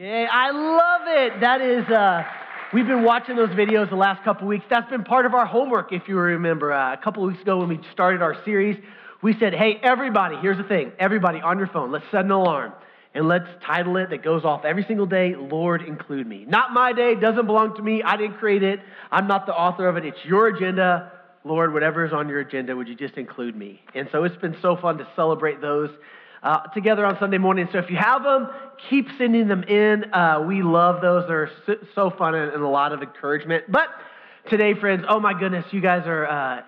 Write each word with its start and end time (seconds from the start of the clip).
Yeah, 0.00 0.28
I 0.30 0.52
love 0.52 1.08
it. 1.08 1.40
That 1.40 1.60
is, 1.60 1.84
uh, 1.88 2.22
we've 2.72 2.86
been 2.86 3.02
watching 3.02 3.34
those 3.34 3.48
videos 3.48 3.90
the 3.90 3.96
last 3.96 4.22
couple 4.22 4.46
weeks. 4.46 4.64
That's 4.70 4.88
been 4.88 5.02
part 5.02 5.26
of 5.26 5.34
our 5.34 5.44
homework, 5.44 5.92
if 5.92 6.06
you 6.06 6.16
remember. 6.16 6.72
Uh, 6.72 6.92
a 6.92 6.96
couple 6.96 7.26
weeks 7.26 7.42
ago 7.42 7.58
when 7.58 7.68
we 7.68 7.80
started 7.90 8.22
our 8.22 8.36
series, 8.44 8.80
we 9.22 9.36
said, 9.40 9.54
hey, 9.54 9.80
everybody, 9.82 10.36
here's 10.36 10.56
the 10.56 10.62
thing. 10.62 10.92
Everybody 11.00 11.40
on 11.40 11.58
your 11.58 11.66
phone, 11.66 11.90
let's 11.90 12.04
set 12.12 12.24
an 12.24 12.30
alarm 12.30 12.74
and 13.12 13.26
let's 13.26 13.48
title 13.66 13.96
it 13.96 14.10
that 14.10 14.22
goes 14.22 14.44
off 14.44 14.64
every 14.64 14.84
single 14.84 15.06
day, 15.06 15.34
Lord, 15.34 15.82
include 15.82 16.28
me. 16.28 16.44
Not 16.46 16.72
my 16.72 16.92
day, 16.92 17.16
doesn't 17.16 17.46
belong 17.46 17.74
to 17.74 17.82
me. 17.82 18.00
I 18.04 18.16
didn't 18.16 18.38
create 18.38 18.62
it. 18.62 18.78
I'm 19.10 19.26
not 19.26 19.46
the 19.46 19.52
author 19.52 19.88
of 19.88 19.96
it. 19.96 20.04
It's 20.04 20.24
your 20.24 20.46
agenda. 20.46 21.10
Lord, 21.42 21.72
whatever 21.72 22.06
is 22.06 22.12
on 22.12 22.28
your 22.28 22.38
agenda, 22.38 22.76
would 22.76 22.86
you 22.86 22.94
just 22.94 23.14
include 23.14 23.56
me? 23.56 23.80
And 23.96 24.08
so 24.12 24.22
it's 24.22 24.36
been 24.36 24.56
so 24.62 24.76
fun 24.76 24.98
to 24.98 25.08
celebrate 25.16 25.60
those 25.60 25.90
uh, 26.42 26.60
together 26.68 27.04
on 27.04 27.18
Sunday 27.18 27.38
morning. 27.38 27.68
So 27.72 27.78
if 27.78 27.90
you 27.90 27.96
have 27.96 28.22
them, 28.22 28.48
keep 28.90 29.06
sending 29.18 29.48
them 29.48 29.62
in. 29.64 30.12
Uh, 30.12 30.44
we 30.46 30.62
love 30.62 31.00
those. 31.00 31.24
They're 31.28 31.50
so, 31.94 32.10
fun 32.10 32.34
and, 32.34 32.52
and, 32.52 32.62
a 32.62 32.68
lot 32.68 32.92
of 32.92 33.02
encouragement. 33.02 33.64
But 33.68 33.88
today, 34.48 34.74
friends, 34.74 35.04
oh 35.08 35.20
my 35.20 35.38
goodness, 35.38 35.64
you 35.72 35.80
guys 35.80 36.02
are 36.06 36.26
uh, 36.26 36.62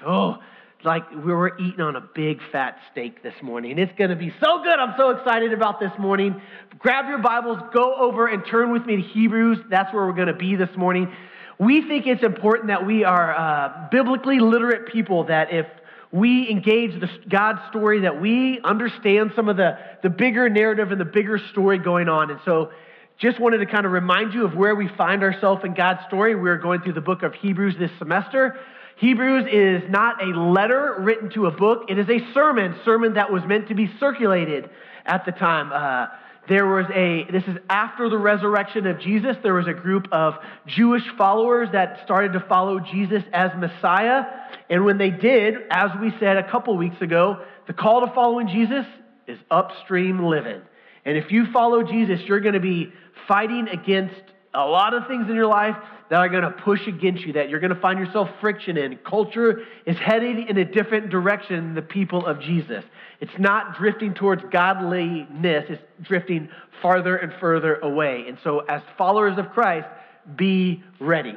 so 0.00 0.38
like 0.84 1.08
we 1.10 1.32
were 1.32 1.56
eating 1.58 1.80
on 1.80 1.96
a 1.96 2.00
big 2.00 2.40
fat 2.50 2.76
steak 2.90 3.22
this 3.22 3.34
morning. 3.42 3.78
It's 3.78 3.92
going 3.96 4.10
to 4.10 4.16
be 4.16 4.32
so 4.42 4.62
good. 4.62 4.74
I'm 4.74 4.94
so 4.98 5.10
excited 5.10 5.52
about 5.52 5.78
this 5.78 5.92
morning. 5.98 6.40
Grab 6.78 7.06
your 7.08 7.18
Bibles, 7.18 7.58
go 7.72 7.94
over 7.94 8.26
and 8.26 8.42
turn 8.50 8.72
with 8.72 8.84
me 8.84 8.96
to 8.96 9.02
Hebrews. 9.02 9.58
That's 9.70 9.92
where 9.94 10.04
we're 10.04 10.12
going 10.12 10.28
to 10.28 10.34
be 10.34 10.56
this 10.56 10.74
morning. 10.76 11.12
We 11.58 11.86
think 11.86 12.06
it's 12.06 12.24
important 12.24 12.68
that 12.68 12.84
we 12.84 13.04
are 13.04 13.36
uh, 13.36 13.88
biblically 13.90 14.40
literate 14.40 14.88
people, 14.92 15.24
that 15.24 15.52
if 15.52 15.66
we 16.12 16.48
engage 16.50 17.00
the 17.00 17.08
God 17.28 17.56
story, 17.70 18.00
that 18.00 18.20
we 18.20 18.60
understand 18.62 19.32
some 19.34 19.48
of 19.48 19.56
the, 19.56 19.78
the 20.02 20.10
bigger 20.10 20.48
narrative 20.48 20.92
and 20.92 21.00
the 21.00 21.06
bigger 21.06 21.40
story 21.50 21.78
going 21.78 22.08
on. 22.08 22.30
And 22.30 22.38
so, 22.44 22.70
just 23.18 23.38
wanted 23.38 23.58
to 23.58 23.66
kind 23.66 23.86
of 23.86 23.92
remind 23.92 24.34
you 24.34 24.44
of 24.44 24.54
where 24.54 24.74
we 24.74 24.88
find 24.88 25.22
ourselves 25.22 25.62
in 25.64 25.74
God's 25.74 26.00
story. 26.08 26.34
We're 26.34 26.58
going 26.58 26.80
through 26.80 26.94
the 26.94 27.00
book 27.00 27.22
of 27.22 27.34
Hebrews 27.34 27.76
this 27.78 27.90
semester. 27.98 28.58
Hebrews 28.96 29.46
is 29.50 29.90
not 29.90 30.22
a 30.22 30.26
letter 30.26 30.96
written 30.98 31.30
to 31.30 31.46
a 31.46 31.50
book, 31.50 31.86
it 31.88 31.98
is 31.98 32.08
a 32.08 32.32
sermon, 32.34 32.74
sermon 32.84 33.14
that 33.14 33.32
was 33.32 33.42
meant 33.46 33.68
to 33.68 33.74
be 33.74 33.90
circulated 33.98 34.68
at 35.06 35.24
the 35.24 35.32
time. 35.32 35.72
Uh, 35.72 36.06
there 36.48 36.66
was 36.66 36.86
a, 36.92 37.30
this 37.30 37.44
is 37.44 37.56
after 37.70 38.08
the 38.08 38.18
resurrection 38.18 38.86
of 38.86 38.98
Jesus, 39.00 39.36
there 39.42 39.54
was 39.54 39.68
a 39.68 39.72
group 39.72 40.08
of 40.10 40.34
Jewish 40.66 41.04
followers 41.16 41.68
that 41.72 42.00
started 42.04 42.32
to 42.32 42.40
follow 42.48 42.80
Jesus 42.80 43.22
as 43.32 43.52
Messiah. 43.56 44.22
And 44.68 44.84
when 44.84 44.98
they 44.98 45.10
did, 45.10 45.54
as 45.70 45.90
we 46.00 46.12
said 46.18 46.36
a 46.36 46.50
couple 46.50 46.76
weeks 46.76 47.00
ago, 47.00 47.44
the 47.68 47.72
call 47.72 48.04
to 48.04 48.12
following 48.12 48.48
Jesus 48.48 48.84
is 49.28 49.38
upstream 49.50 50.24
living. 50.24 50.62
And 51.04 51.16
if 51.16 51.30
you 51.30 51.46
follow 51.52 51.84
Jesus, 51.84 52.20
you're 52.26 52.40
going 52.40 52.54
to 52.54 52.60
be 52.60 52.92
fighting 53.28 53.68
against 53.68 54.20
a 54.54 54.66
lot 54.66 54.92
of 54.92 55.06
things 55.06 55.28
in 55.28 55.34
your 55.34 55.46
life 55.46 55.76
that 56.10 56.16
are 56.16 56.28
going 56.28 56.42
to 56.42 56.50
push 56.50 56.86
against 56.86 57.22
you, 57.22 57.32
that 57.32 57.48
you're 57.48 57.60
going 57.60 57.74
to 57.74 57.80
find 57.80 57.98
yourself 57.98 58.28
friction 58.40 58.76
in. 58.76 58.98
Culture 58.98 59.62
is 59.86 59.96
heading 59.96 60.46
in 60.48 60.58
a 60.58 60.64
different 60.64 61.08
direction 61.08 61.56
than 61.56 61.74
the 61.74 61.82
people 61.82 62.26
of 62.26 62.38
Jesus. 62.40 62.84
It's 63.20 63.32
not 63.38 63.78
drifting 63.78 64.12
towards 64.12 64.42
godliness, 64.50 65.64
it's 65.68 65.82
drifting 66.02 66.50
farther 66.82 67.16
and 67.16 67.32
further 67.40 67.76
away. 67.76 68.24
And 68.28 68.36
so, 68.44 68.60
as 68.60 68.82
followers 68.98 69.38
of 69.38 69.50
Christ, 69.50 69.88
be 70.36 70.82
ready. 71.00 71.34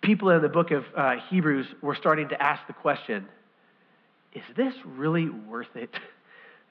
People 0.00 0.30
in 0.30 0.42
the 0.42 0.48
book 0.48 0.70
of 0.70 0.84
uh, 0.96 1.16
Hebrews 1.30 1.66
were 1.82 1.94
starting 1.94 2.28
to 2.30 2.42
ask 2.42 2.66
the 2.66 2.72
question 2.72 3.26
is 4.34 4.42
this 4.56 4.74
really 4.84 5.28
worth 5.28 5.74
it? 5.74 5.90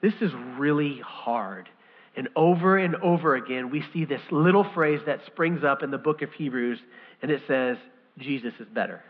This 0.00 0.14
is 0.20 0.30
really 0.56 1.00
hard. 1.04 1.68
And 2.18 2.28
over 2.34 2.76
and 2.76 2.96
over 2.96 3.36
again, 3.36 3.70
we 3.70 3.84
see 3.92 4.04
this 4.04 4.20
little 4.32 4.66
phrase 4.74 4.98
that 5.06 5.20
springs 5.26 5.62
up 5.62 5.84
in 5.84 5.92
the 5.92 5.98
book 5.98 6.20
of 6.20 6.32
Hebrews, 6.32 6.80
and 7.22 7.30
it 7.30 7.42
says, 7.46 7.76
Jesus 8.18 8.52
is 8.58 8.66
better. 8.74 9.04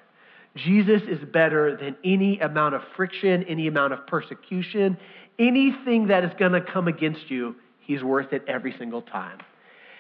Jesus 0.55 1.01
is 1.09 1.19
better 1.33 1.75
than 1.75 1.97
any 2.05 2.39
amount 2.39 2.75
of 2.75 2.83
friction, 2.97 3.45
any 3.45 3.67
amount 3.67 3.95
of 3.95 4.07
persecution, 4.07 4.99
anything 5.39 6.09
that 6.09 6.23
is 6.23 6.33
going 6.39 6.53
to 6.53 6.61
come 6.61 6.87
against 6.87 7.31
you. 7.31 7.57
He's 7.81 8.03
worth 8.03 8.35
it 8.35 8.45
every 8.47 8.75
single 8.77 9.01
time. 9.01 9.39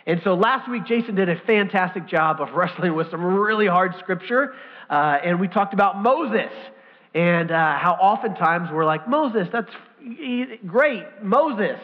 And 0.06 0.20
so 0.22 0.34
last 0.34 0.70
week, 0.70 0.84
Jason 0.84 1.14
did 1.14 1.30
a 1.30 1.40
fantastic 1.46 2.06
job 2.08 2.42
of 2.42 2.50
wrestling 2.50 2.94
with 2.94 3.10
some 3.10 3.24
really 3.24 3.66
hard 3.66 3.94
scripture. 4.00 4.52
Uh, 4.90 5.16
and 5.24 5.40
we 5.40 5.48
talked 5.48 5.72
about 5.72 6.02
Moses 6.02 6.52
and 7.14 7.50
uh, 7.50 7.78
how 7.78 7.96
oftentimes 7.98 8.68
we're 8.70 8.84
like, 8.84 9.08
Moses, 9.08 9.48
that's 9.50 9.72
great, 10.66 11.04
Moses. 11.22 11.80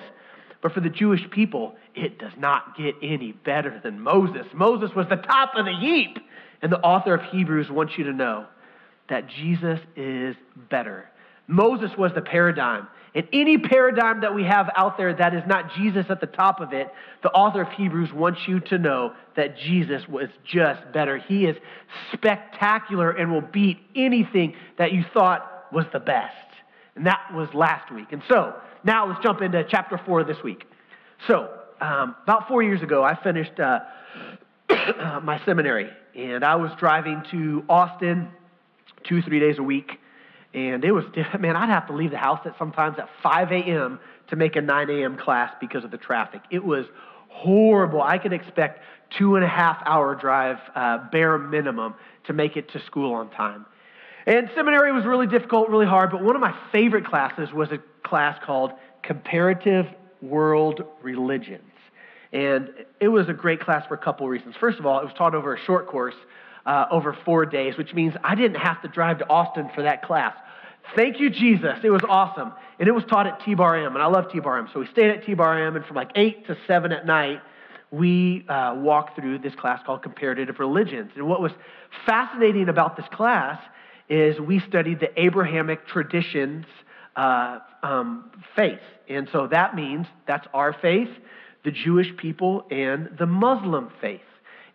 But 0.64 0.72
for 0.72 0.80
the 0.80 0.88
Jewish 0.88 1.20
people, 1.30 1.76
it 1.94 2.18
does 2.18 2.32
not 2.38 2.74
get 2.74 2.94
any 3.02 3.32
better 3.32 3.82
than 3.84 4.00
Moses. 4.00 4.46
Moses 4.54 4.88
was 4.96 5.06
the 5.10 5.16
top 5.16 5.52
of 5.56 5.66
the 5.66 5.76
heap. 5.78 6.16
And 6.62 6.72
the 6.72 6.80
author 6.80 7.12
of 7.12 7.20
Hebrews 7.24 7.68
wants 7.70 7.92
you 7.98 8.04
to 8.04 8.14
know 8.14 8.46
that 9.10 9.28
Jesus 9.28 9.78
is 9.94 10.34
better. 10.70 11.10
Moses 11.46 11.90
was 11.98 12.12
the 12.14 12.22
paradigm. 12.22 12.88
And 13.14 13.28
any 13.30 13.58
paradigm 13.58 14.22
that 14.22 14.34
we 14.34 14.44
have 14.44 14.70
out 14.74 14.96
there 14.96 15.12
that 15.14 15.34
is 15.34 15.42
not 15.46 15.74
Jesus 15.76 16.06
at 16.08 16.22
the 16.22 16.26
top 16.26 16.62
of 16.62 16.72
it, 16.72 16.88
the 17.22 17.28
author 17.28 17.60
of 17.60 17.68
Hebrews 17.72 18.14
wants 18.14 18.40
you 18.48 18.60
to 18.60 18.78
know 18.78 19.12
that 19.36 19.58
Jesus 19.58 20.08
was 20.08 20.30
just 20.50 20.80
better. 20.94 21.18
He 21.18 21.44
is 21.44 21.58
spectacular 22.14 23.10
and 23.10 23.30
will 23.30 23.42
beat 23.42 23.80
anything 23.94 24.54
that 24.78 24.92
you 24.92 25.04
thought 25.12 25.66
was 25.70 25.84
the 25.92 26.00
best. 26.00 26.32
And 26.96 27.04
that 27.04 27.20
was 27.34 27.50
last 27.52 27.92
week. 27.92 28.12
And 28.12 28.22
so, 28.30 28.54
now 28.84 29.08
let's 29.08 29.22
jump 29.22 29.40
into 29.40 29.64
chapter 29.68 30.00
four 30.04 30.24
this 30.24 30.42
week. 30.42 30.64
So, 31.26 31.48
um, 31.80 32.14
about 32.22 32.48
four 32.48 32.62
years 32.62 32.82
ago, 32.82 33.02
I 33.02 33.20
finished 33.22 33.58
uh, 33.58 33.80
my 35.22 35.40
seminary, 35.44 35.90
and 36.14 36.44
I 36.44 36.56
was 36.56 36.70
driving 36.78 37.22
to 37.30 37.64
Austin 37.68 38.28
two, 39.04 39.22
three 39.22 39.40
days 39.40 39.58
a 39.58 39.62
week. 39.62 39.98
And 40.52 40.84
it 40.84 40.92
was, 40.92 41.04
man, 41.40 41.56
I'd 41.56 41.68
have 41.68 41.86
to 41.88 41.92
leave 41.92 42.12
the 42.12 42.18
house 42.18 42.40
at 42.44 42.56
sometimes 42.58 42.96
at 42.98 43.08
5 43.22 43.50
a.m. 43.50 43.98
to 44.28 44.36
make 44.36 44.56
a 44.56 44.60
9 44.60 44.90
a.m. 44.90 45.16
class 45.16 45.52
because 45.60 45.84
of 45.84 45.90
the 45.90 45.98
traffic. 45.98 46.42
It 46.50 46.64
was 46.64 46.86
horrible. 47.28 48.00
I 48.00 48.18
could 48.18 48.32
expect 48.32 48.80
two 49.18 49.34
and 49.36 49.44
a 49.44 49.48
half 49.48 49.82
hour 49.84 50.14
drive, 50.14 50.58
uh, 50.74 51.10
bare 51.10 51.38
minimum, 51.38 51.94
to 52.26 52.32
make 52.32 52.56
it 52.56 52.70
to 52.72 52.84
school 52.84 53.14
on 53.14 53.30
time. 53.30 53.66
And 54.26 54.48
seminary 54.54 54.92
was 54.92 55.04
really 55.04 55.26
difficult, 55.26 55.68
really 55.68 55.86
hard, 55.86 56.10
but 56.10 56.22
one 56.22 56.34
of 56.34 56.40
my 56.40 56.54
favorite 56.72 57.04
classes 57.04 57.52
was 57.52 57.70
a 57.72 57.78
class 58.06 58.38
called 58.44 58.72
Comparative 59.02 59.86
World 60.22 60.82
Religions. 61.02 61.70
And 62.32 62.70
it 63.00 63.08
was 63.08 63.28
a 63.28 63.34
great 63.34 63.60
class 63.60 63.86
for 63.86 63.94
a 63.94 63.98
couple 63.98 64.26
reasons. 64.28 64.56
First 64.58 64.78
of 64.78 64.86
all, 64.86 64.98
it 64.98 65.04
was 65.04 65.14
taught 65.14 65.34
over 65.34 65.54
a 65.54 65.60
short 65.60 65.86
course, 65.86 66.14
uh, 66.64 66.86
over 66.90 67.16
four 67.24 67.44
days, 67.44 67.76
which 67.76 67.92
means 67.92 68.14
I 68.24 68.34
didn't 68.34 68.60
have 68.60 68.80
to 68.82 68.88
drive 68.88 69.18
to 69.18 69.28
Austin 69.28 69.70
for 69.74 69.82
that 69.82 70.02
class. 70.02 70.34
Thank 70.96 71.20
you, 71.20 71.30
Jesus. 71.30 71.78
It 71.82 71.90
was 71.90 72.02
awesome. 72.08 72.52
And 72.78 72.88
it 72.88 72.92
was 72.92 73.04
taught 73.04 73.26
at 73.26 73.40
T 73.44 73.54
Bar 73.54 73.84
M, 73.84 73.94
and 73.94 74.02
I 74.02 74.06
love 74.06 74.32
T 74.32 74.40
Bar 74.40 74.58
M. 74.58 74.68
So 74.72 74.80
we 74.80 74.86
stayed 74.86 75.10
at 75.10 75.24
T 75.24 75.34
Bar 75.34 75.66
M, 75.66 75.76
and 75.76 75.84
from 75.84 75.96
like 75.96 76.10
8 76.14 76.46
to 76.46 76.56
7 76.66 76.92
at 76.92 77.06
night, 77.06 77.40
we 77.90 78.44
uh, 78.48 78.74
walked 78.76 79.18
through 79.18 79.38
this 79.38 79.54
class 79.54 79.80
called 79.86 80.02
Comparative 80.02 80.58
Religions. 80.58 81.12
And 81.14 81.28
what 81.28 81.40
was 81.40 81.52
fascinating 82.04 82.68
about 82.68 82.96
this 82.96 83.06
class 83.12 83.60
is 84.08 84.38
we 84.40 84.60
studied 84.60 85.00
the 85.00 85.20
Abrahamic 85.20 85.86
traditions 85.86 86.66
uh, 87.16 87.58
um, 87.82 88.30
faith. 88.56 88.80
And 89.08 89.28
so 89.32 89.46
that 89.48 89.74
means 89.74 90.06
that's 90.26 90.46
our 90.52 90.72
faith, 90.72 91.08
the 91.64 91.70
Jewish 91.70 92.14
people, 92.16 92.66
and 92.70 93.10
the 93.18 93.26
Muslim 93.26 93.90
faith. 94.00 94.20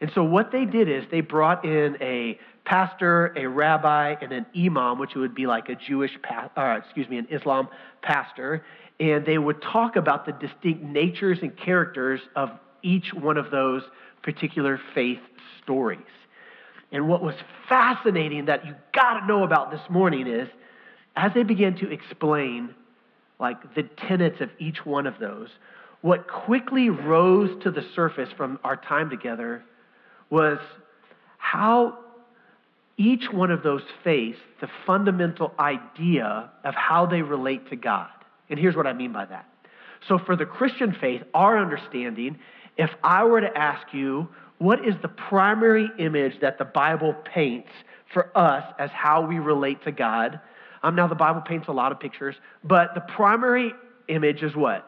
And 0.01 0.12
so 0.16 0.23
what 0.23 0.51
they 0.51 0.66
did 0.66 0.90
is 0.90 1.03
they 1.12 1.22
brought 1.22 1.66
in 1.66 1.97
a 2.01 2.40
pastor, 2.63 3.34
a 3.35 3.47
rabbi, 3.47 4.16
and 4.22 4.31
an 4.31 4.45
imam, 4.56 5.00
which 5.00 5.16
would 5.16 5.35
be 5.35 5.47
like 5.47 5.69
a 5.69 5.75
Jewish, 5.75 6.11
pa- 6.22 6.50
or 6.56 6.78
excuse 6.78 7.09
me, 7.09 7.17
an 7.17 7.28
Islam 7.31 7.67
pastor, 8.01 8.63
and 9.00 9.25
they 9.25 9.38
would 9.38 9.61
talk 9.61 9.96
about 9.96 10.25
the 10.25 10.34
distinct 10.34 10.84
natures 10.84 11.40
and 11.41 11.56
characters 11.57 12.22
of 12.35 12.51
each 12.84 13.13
one 13.13 13.38
of 13.38 13.51
those 13.51 13.81
particular 14.22 14.79
faith 14.93 15.20
stories. 15.64 15.99
And 16.91 17.08
what 17.08 17.22
was 17.22 17.36
fascinating 17.68 18.46
that 18.46 18.66
you 18.66 18.74
got 18.94 19.20
to 19.20 19.28
know 19.28 19.44
about 19.44 19.72
this 19.72 19.82
morning 19.90 20.28
is 20.28 20.50
as 21.16 21.32
they 21.34 21.44
began 21.44 21.76
to 21.78 21.91
explain 21.91 22.74
like 23.40 23.76
the 23.76 23.84
tenets 24.08 24.41
of 24.41 24.50
each 24.59 24.86
one 24.86 25.08
of 25.08 25.16
those, 25.20 25.50
what 26.02 26.28
quickly 26.28 26.90
rose 26.90 27.62
to 27.64 27.72
the 27.72 27.84
surface 27.96 28.30
from 28.36 28.59
our 28.64 28.76
time 28.76 29.09
together 29.09 29.64
was 30.30 30.59
how 31.38 31.97
each 32.97 33.26
one 33.32 33.50
of 33.50 33.64
those 33.64 33.82
face 34.03 34.36
the 34.62 34.68
fundamental 34.86 35.53
idea 35.58 36.50
of 36.64 36.76
how 36.76 37.06
they 37.06 37.22
relate 37.22 37.70
to 37.70 37.76
God. 37.76 38.09
And 38.50 38.59
here's 38.59 38.76
what 38.76 38.88
I 38.88 38.94
mean 38.94 39.14
by 39.14 39.26
that. 39.26 39.46
So, 40.08 40.18
for 40.18 40.36
the 40.36 40.46
Christian 40.46 40.96
faith, 41.00 41.22
our 41.34 41.58
understanding, 41.58 42.40
if 42.78 42.90
I 43.03 43.24
were 43.26 43.41
to 43.41 43.58
ask 43.58 43.94
you, 43.94 44.30
what 44.59 44.85
is 44.88 44.96
the 45.02 45.08
primary 45.08 45.90
image 46.00 46.40
that 46.41 46.58
the 46.58 46.66
Bible 46.66 47.16
paints 47.26 47.70
for 48.14 48.38
us 48.38 48.64
as 48.78 48.90
how 48.91 49.26
we 49.26 49.40
relate 49.40 49.84
to 49.84 49.91
God? 49.91 50.40
Um, 50.84 50.96
now, 50.96 51.08
the 51.08 51.16
Bible 51.16 51.41
paints 51.41 51.67
a 51.67 51.73
lot 51.73 51.91
of 51.91 52.00
pictures, 52.00 52.35
but 52.64 52.94
the 52.94 53.02
primary 53.02 53.73
image 54.08 54.44
is 54.44 54.56
what? 54.56 54.88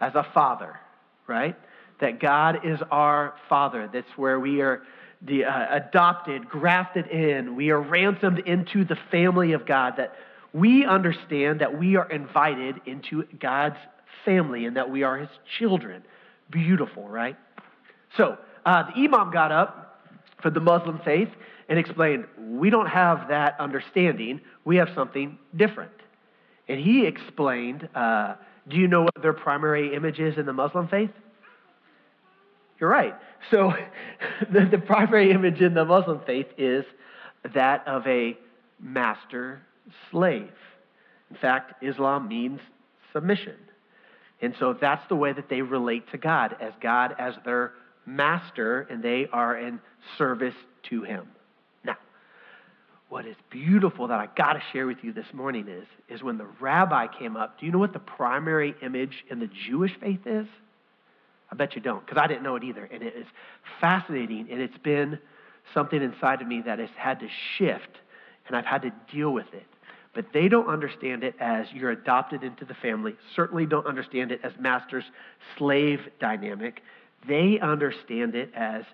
As 0.00 0.14
a 0.14 0.26
father, 0.32 0.78
right? 1.26 1.56
that 2.00 2.20
God 2.20 2.60
is 2.64 2.78
our 2.90 3.34
Father. 3.48 3.88
That's 3.92 4.06
where 4.16 4.40
we 4.40 4.60
are 4.60 4.82
the, 5.22 5.44
uh, 5.44 5.76
adopted, 5.76 6.48
grafted 6.48 7.06
in. 7.06 7.56
We 7.56 7.70
are 7.70 7.80
ransomed 7.80 8.40
into 8.40 8.84
the 8.84 8.96
family 9.10 9.52
of 9.52 9.66
God. 9.66 9.94
That 9.96 10.14
we 10.52 10.84
understand 10.84 11.60
that 11.60 11.78
we 11.78 11.96
are 11.96 12.08
invited 12.10 12.80
into 12.86 13.24
God's 13.40 13.78
family 14.24 14.66
and 14.66 14.76
that 14.76 14.90
we 14.90 15.02
are 15.02 15.16
His 15.16 15.30
children. 15.58 16.02
Beautiful, 16.50 17.08
right? 17.08 17.36
So 18.16 18.36
uh, 18.64 18.84
the 18.90 19.02
Imam 19.02 19.30
got 19.30 19.52
up 19.52 20.00
for 20.42 20.50
the 20.50 20.60
Muslim 20.60 21.00
faith 21.04 21.28
and 21.68 21.78
explained, 21.78 22.26
We 22.38 22.70
don't 22.70 22.88
have 22.88 23.28
that 23.28 23.58
understanding. 23.58 24.40
We 24.64 24.76
have 24.76 24.88
something 24.94 25.38
different. 25.56 25.92
And 26.68 26.80
he 26.80 27.06
explained, 27.06 27.88
uh, 27.94 28.34
Do 28.68 28.76
you 28.76 28.88
know 28.88 29.02
what 29.02 29.14
their 29.22 29.32
primary 29.32 29.94
image 29.94 30.18
is 30.18 30.38
in 30.38 30.46
the 30.46 30.52
Muslim 30.52 30.88
faith? 30.88 31.10
You're 32.80 32.90
right. 32.90 33.14
So 33.50 33.72
the, 34.52 34.66
the 34.70 34.78
primary 34.78 35.30
image 35.30 35.60
in 35.60 35.74
the 35.74 35.84
Muslim 35.84 36.20
faith 36.26 36.48
is 36.58 36.84
that 37.54 37.86
of 37.86 38.06
a 38.06 38.36
master 38.80 39.62
slave. 40.10 40.52
In 41.30 41.36
fact, 41.36 41.82
Islam 41.82 42.28
means 42.28 42.60
submission. 43.12 43.56
And 44.42 44.54
so 44.58 44.76
that's 44.78 45.06
the 45.08 45.16
way 45.16 45.32
that 45.32 45.48
they 45.48 45.62
relate 45.62 46.10
to 46.10 46.18
God, 46.18 46.56
as 46.60 46.72
God 46.80 47.14
as 47.18 47.34
their 47.44 47.72
master, 48.06 48.82
and 48.90 49.02
they 49.02 49.28
are 49.32 49.56
in 49.56 49.80
service 50.18 50.54
to 50.90 51.02
him. 51.02 51.28
Now, 51.84 51.96
what 53.08 53.26
is 53.26 53.36
beautiful 53.50 54.08
that 54.08 54.20
I 54.20 54.28
got 54.36 54.54
to 54.54 54.62
share 54.72 54.86
with 54.86 54.98
you 55.02 55.12
this 55.12 55.32
morning 55.32 55.68
is, 55.68 55.86
is 56.08 56.22
when 56.22 56.38
the 56.38 56.46
rabbi 56.60 57.06
came 57.06 57.36
up, 57.36 57.58
do 57.58 57.66
you 57.66 57.72
know 57.72 57.78
what 57.78 57.92
the 57.92 57.98
primary 57.98 58.74
image 58.82 59.24
in 59.30 59.38
the 59.38 59.48
Jewish 59.68 59.92
faith 60.00 60.26
is? 60.26 60.46
I 61.50 61.56
bet 61.56 61.74
you 61.74 61.80
don't, 61.80 62.04
because 62.04 62.20
I 62.20 62.26
didn't 62.26 62.42
know 62.42 62.56
it 62.56 62.64
either. 62.64 62.84
And 62.84 63.02
it 63.02 63.14
is 63.16 63.26
fascinating, 63.80 64.48
and 64.50 64.60
it's 64.60 64.78
been 64.78 65.18
something 65.72 66.02
inside 66.02 66.42
of 66.42 66.48
me 66.48 66.62
that 66.66 66.78
has 66.78 66.90
had 66.96 67.20
to 67.20 67.28
shift, 67.56 67.98
and 68.46 68.56
I've 68.56 68.64
had 68.64 68.82
to 68.82 68.92
deal 69.12 69.30
with 69.30 69.46
it. 69.52 69.64
But 70.14 70.26
they 70.32 70.48
don't 70.48 70.68
understand 70.68 71.24
it 71.24 71.34
as 71.40 71.66
you're 71.72 71.90
adopted 71.90 72.44
into 72.44 72.64
the 72.64 72.74
family, 72.74 73.16
certainly 73.34 73.66
don't 73.66 73.86
understand 73.86 74.30
it 74.30 74.40
as 74.44 74.52
master's 74.58 75.04
slave 75.58 76.00
dynamic. 76.20 76.82
They 77.26 77.58
understand 77.60 78.34
it 78.34 78.50
as 78.54 78.84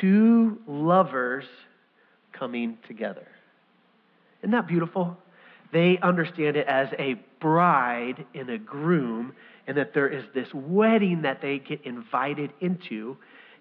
two 0.00 0.58
lovers 0.66 1.44
coming 2.32 2.78
together. 2.86 3.26
Isn't 4.42 4.52
that 4.52 4.66
beautiful? 4.66 5.16
They 5.72 5.98
understand 5.98 6.56
it 6.56 6.66
as 6.66 6.88
a 6.98 7.14
bride 7.40 8.24
and 8.34 8.50
a 8.50 8.58
groom 8.58 9.34
and 9.70 9.78
that 9.78 9.94
there 9.94 10.08
is 10.08 10.24
this 10.34 10.48
wedding 10.52 11.22
that 11.22 11.40
they 11.40 11.60
get 11.60 11.80
invited 11.84 12.52
into, 12.60 13.16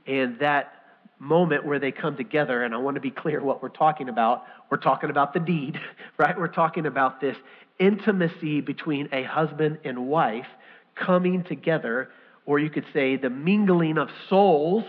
and 0.08 0.40
that 0.40 0.74
moment 1.20 1.64
where 1.64 1.78
they 1.78 1.92
come 1.92 2.18
together, 2.18 2.64
and 2.64 2.74
I 2.74 2.78
want 2.78 2.96
to 2.96 3.00
be 3.00 3.12
clear 3.12 3.44
what 3.44 3.62
we're 3.62 3.70
talking 3.70 4.10
about. 4.10 4.46
We're 4.72 4.78
talking 4.78 5.12
about 5.12 5.36
the 5.36 5.40
deed, 5.40 5.80
right? 6.18 6.36
We're 6.36 6.48
talking 6.48 6.88
about 6.88 7.22
this 7.22 7.38
intimacy 7.78 8.60
between 8.62 9.08
a 9.12 9.22
husband 9.22 9.78
and 9.84 10.08
wife 10.08 10.48
coming 10.96 11.44
together, 11.44 12.10
or 12.50 12.58
you 12.58 12.72
could 12.72 12.86
say 12.94 13.16
the 13.16 13.30
mingling 13.30 14.00
of 14.00 14.10
souls 14.28 14.84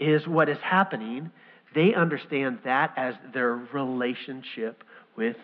is 0.00 0.26
what 0.26 0.48
is 0.48 0.56
happening. 0.62 1.30
They 1.74 1.92
understand 1.92 2.60
that 2.64 2.94
as 2.96 3.14
their 3.34 3.54
relationship 3.54 4.82
with 5.14 5.36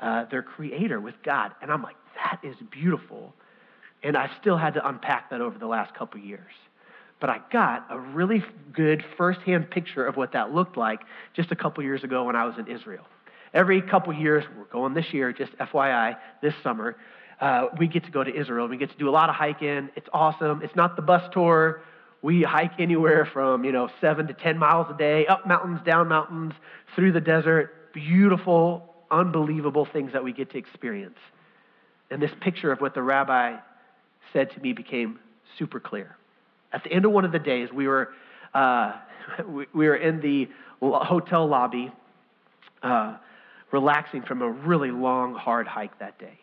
uh, 0.00 0.26
their 0.30 0.42
creator, 0.42 1.00
with 1.00 1.14
God. 1.24 1.52
And 1.62 1.72
I'm 1.72 1.82
like, 1.82 1.96
that 2.16 2.40
is 2.46 2.56
beautiful. 2.70 3.32
And 4.02 4.18
I 4.18 4.30
still 4.38 4.58
had 4.58 4.74
to 4.74 4.86
unpack 4.86 5.30
that 5.30 5.40
over 5.40 5.58
the 5.58 5.66
last 5.66 5.94
couple 5.94 6.20
years. 6.20 6.52
But 7.20 7.30
I 7.30 7.40
got 7.50 7.86
a 7.88 7.98
really 7.98 8.44
good 8.74 9.02
firsthand 9.16 9.70
picture 9.70 10.04
of 10.04 10.18
what 10.18 10.32
that 10.32 10.52
looked 10.52 10.76
like 10.76 11.00
just 11.34 11.50
a 11.50 11.56
couple 11.56 11.82
years 11.82 12.04
ago 12.04 12.24
when 12.24 12.36
I 12.36 12.44
was 12.44 12.56
in 12.58 12.68
Israel. 12.68 13.06
Every 13.54 13.80
couple 13.80 14.12
years, 14.12 14.44
we're 14.58 14.64
going 14.64 14.92
this 14.92 15.06
year, 15.12 15.32
just 15.32 15.52
FYI, 15.52 16.16
this 16.42 16.52
summer, 16.62 16.96
uh, 17.40 17.68
we 17.78 17.86
get 17.86 18.04
to 18.04 18.10
go 18.10 18.24
to 18.24 18.34
Israel. 18.34 18.68
We 18.68 18.76
get 18.76 18.90
to 18.90 18.96
do 18.96 19.08
a 19.08 19.12
lot 19.12 19.28
of 19.28 19.36
hiking. 19.36 19.90
It's 19.96 20.08
awesome. 20.12 20.62
It's 20.62 20.74
not 20.74 20.96
the 20.96 21.02
bus 21.02 21.22
tour. 21.32 21.82
We 22.20 22.42
hike 22.42 22.72
anywhere 22.80 23.28
from, 23.32 23.64
you 23.64 23.70
know, 23.70 23.88
seven 24.00 24.26
to 24.26 24.34
10 24.34 24.58
miles 24.58 24.88
a 24.90 24.96
day, 24.96 25.26
up 25.26 25.46
mountains, 25.46 25.80
down 25.86 26.08
mountains, 26.08 26.52
through 26.96 27.12
the 27.12 27.20
desert. 27.20 27.92
Beautiful, 27.92 28.94
unbelievable 29.10 29.86
things 29.92 30.12
that 30.12 30.24
we 30.24 30.32
get 30.32 30.50
to 30.50 30.58
experience. 30.58 31.18
And 32.10 32.20
this 32.20 32.32
picture 32.40 32.72
of 32.72 32.80
what 32.80 32.94
the 32.94 33.02
rabbi 33.02 33.56
said 34.32 34.50
to 34.52 34.60
me 34.60 34.72
became 34.72 35.20
super 35.58 35.78
clear. 35.78 36.16
At 36.72 36.82
the 36.82 36.92
end 36.92 37.04
of 37.04 37.12
one 37.12 37.24
of 37.24 37.32
the 37.32 37.38
days, 37.38 37.70
we 37.72 37.86
were, 37.86 38.12
uh, 38.52 38.94
we, 39.46 39.66
we, 39.72 39.86
were 39.86 39.96
in 39.96 40.20
the 40.20 40.48
hotel 40.80 41.46
lobby, 41.46 41.92
uh, 42.82 43.16
relaxing 43.70 44.22
from 44.22 44.42
a 44.42 44.50
really 44.50 44.90
long, 44.90 45.34
hard 45.34 45.68
hike 45.68 45.98
that 46.00 46.18
day. 46.18 46.38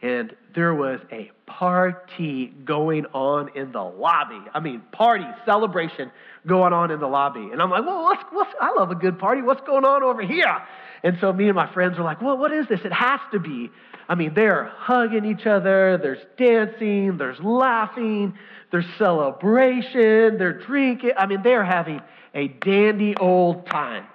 And 0.00 0.34
there 0.54 0.74
was 0.74 1.00
a 1.10 1.30
party 1.46 2.54
going 2.64 3.06
on 3.06 3.50
in 3.56 3.72
the 3.72 3.82
lobby. 3.82 4.40
I 4.54 4.60
mean, 4.60 4.82
party, 4.92 5.26
celebration 5.44 6.12
going 6.46 6.72
on 6.72 6.90
in 6.90 7.00
the 7.00 7.08
lobby. 7.08 7.48
And 7.52 7.60
I'm 7.60 7.70
like, 7.70 7.84
well, 7.84 8.04
what's, 8.04 8.22
what's, 8.30 8.54
I 8.60 8.72
love 8.74 8.90
a 8.92 8.94
good 8.94 9.18
party. 9.18 9.42
What's 9.42 9.62
going 9.62 9.84
on 9.84 10.04
over 10.04 10.22
here? 10.22 10.56
And 11.02 11.18
so 11.20 11.32
me 11.32 11.46
and 11.46 11.56
my 11.56 11.72
friends 11.72 11.98
were 11.98 12.04
like, 12.04 12.22
well, 12.22 12.36
what 12.36 12.52
is 12.52 12.68
this? 12.68 12.80
It 12.84 12.92
has 12.92 13.20
to 13.32 13.40
be 13.40 13.70
I 14.08 14.14
mean, 14.14 14.32
they're 14.34 14.64
hugging 14.64 15.26
each 15.26 15.46
other, 15.46 15.98
there's 15.98 16.24
dancing, 16.38 17.18
there's 17.18 17.38
laughing, 17.40 18.38
there's 18.72 18.86
celebration, 18.96 20.38
they're 20.38 20.58
drinking. 20.58 21.12
I 21.16 21.26
mean, 21.26 21.42
they're 21.42 21.64
having 21.64 22.00
a 22.34 22.48
dandy 22.48 23.14
old 23.16 23.66
time. 23.66 24.06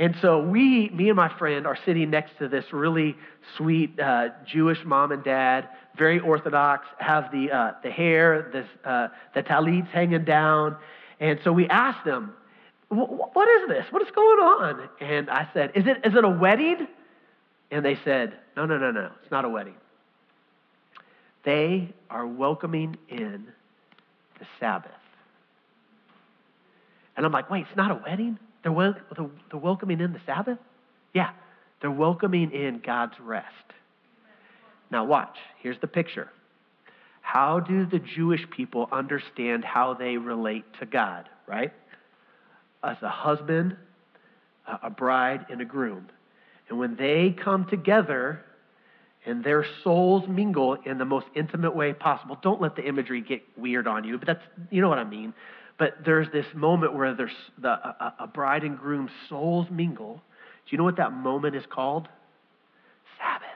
And 0.00 0.16
so 0.22 0.42
we, 0.42 0.88
me 0.88 1.10
and 1.10 1.16
my 1.16 1.28
friend, 1.38 1.66
are 1.66 1.78
sitting 1.84 2.08
next 2.10 2.32
to 2.38 2.48
this 2.48 2.64
really 2.72 3.14
sweet 3.56 4.00
uh, 4.00 4.30
Jewish 4.46 4.82
mom 4.84 5.12
and 5.12 5.22
dad, 5.22 5.68
very 5.96 6.18
Orthodox, 6.18 6.86
have 6.98 7.30
the, 7.30 7.52
uh, 7.52 7.72
the 7.82 7.90
hair, 7.90 8.50
this, 8.50 8.66
uh, 8.84 9.08
the 9.34 9.42
talits 9.42 9.88
hanging 9.92 10.24
down. 10.24 10.76
And 11.20 11.38
so 11.44 11.52
we 11.52 11.68
asked 11.68 12.04
them, 12.06 12.32
what 12.88 13.48
is 13.48 13.68
this? 13.68 13.84
What 13.90 14.02
is 14.02 14.10
going 14.10 14.38
on? 14.38 14.88
And 15.00 15.30
I 15.30 15.46
said, 15.52 15.72
is 15.74 15.86
it, 15.86 15.98
is 16.04 16.16
it 16.16 16.24
a 16.24 16.28
wedding? 16.28 16.88
And 17.70 17.84
they 17.84 17.96
said, 18.04 18.36
No, 18.56 18.66
no, 18.66 18.78
no, 18.78 18.90
no, 18.90 19.10
it's 19.22 19.30
not 19.30 19.44
a 19.44 19.48
wedding. 19.48 19.76
They 21.44 21.92
are 22.08 22.26
welcoming 22.26 22.96
in 23.08 23.46
the 24.38 24.46
Sabbath. 24.58 24.90
And 27.16 27.24
I'm 27.24 27.32
like, 27.32 27.50
Wait, 27.50 27.66
it's 27.68 27.76
not 27.76 27.90
a 27.90 28.02
wedding? 28.04 28.38
They're, 28.62 28.72
wel- 28.72 28.96
they're 29.16 29.60
welcoming 29.60 30.00
in 30.00 30.12
the 30.12 30.20
Sabbath? 30.26 30.58
Yeah, 31.14 31.30
they're 31.80 31.90
welcoming 31.90 32.52
in 32.52 32.82
God's 32.84 33.14
rest. 33.20 33.46
Now, 34.90 35.04
watch. 35.04 35.36
Here's 35.62 35.80
the 35.80 35.86
picture. 35.86 36.28
How 37.20 37.60
do 37.60 37.86
the 37.86 38.00
Jewish 38.00 38.44
people 38.50 38.88
understand 38.90 39.64
how 39.64 39.94
they 39.94 40.16
relate 40.16 40.64
to 40.80 40.86
God, 40.86 41.28
right? 41.46 41.72
As 42.82 42.96
a 43.02 43.08
husband, 43.08 43.76
a 44.82 44.90
bride, 44.90 45.46
and 45.50 45.60
a 45.60 45.64
groom. 45.64 46.08
And 46.68 46.78
when 46.78 46.96
they 46.96 47.36
come 47.42 47.66
together 47.66 48.40
and 49.26 49.44
their 49.44 49.64
souls 49.84 50.24
mingle 50.28 50.76
in 50.86 50.98
the 50.98 51.04
most 51.04 51.26
intimate 51.36 51.74
way 51.74 51.92
possible, 51.92 52.38
don't 52.42 52.60
let 52.60 52.74
the 52.74 52.82
imagery 52.82 53.20
get 53.20 53.42
weird 53.56 53.86
on 53.86 54.04
you, 54.04 54.18
but 54.18 54.26
that's, 54.26 54.42
you 54.70 54.80
know 54.80 54.88
what 54.88 54.98
I 54.98 55.04
mean. 55.04 55.34
But 55.80 56.04
there's 56.04 56.30
this 56.30 56.44
moment 56.54 56.92
where 56.94 57.14
there's 57.14 57.32
the, 57.58 57.70
a, 57.70 58.14
a 58.20 58.26
bride 58.26 58.64
and 58.64 58.78
groom 58.78 59.08
souls 59.30 59.66
mingle. 59.70 60.16
Do 60.66 60.72
you 60.72 60.76
know 60.76 60.84
what 60.84 60.98
that 60.98 61.14
moment 61.14 61.56
is 61.56 61.64
called? 61.70 62.06
Sabbath. 63.18 63.48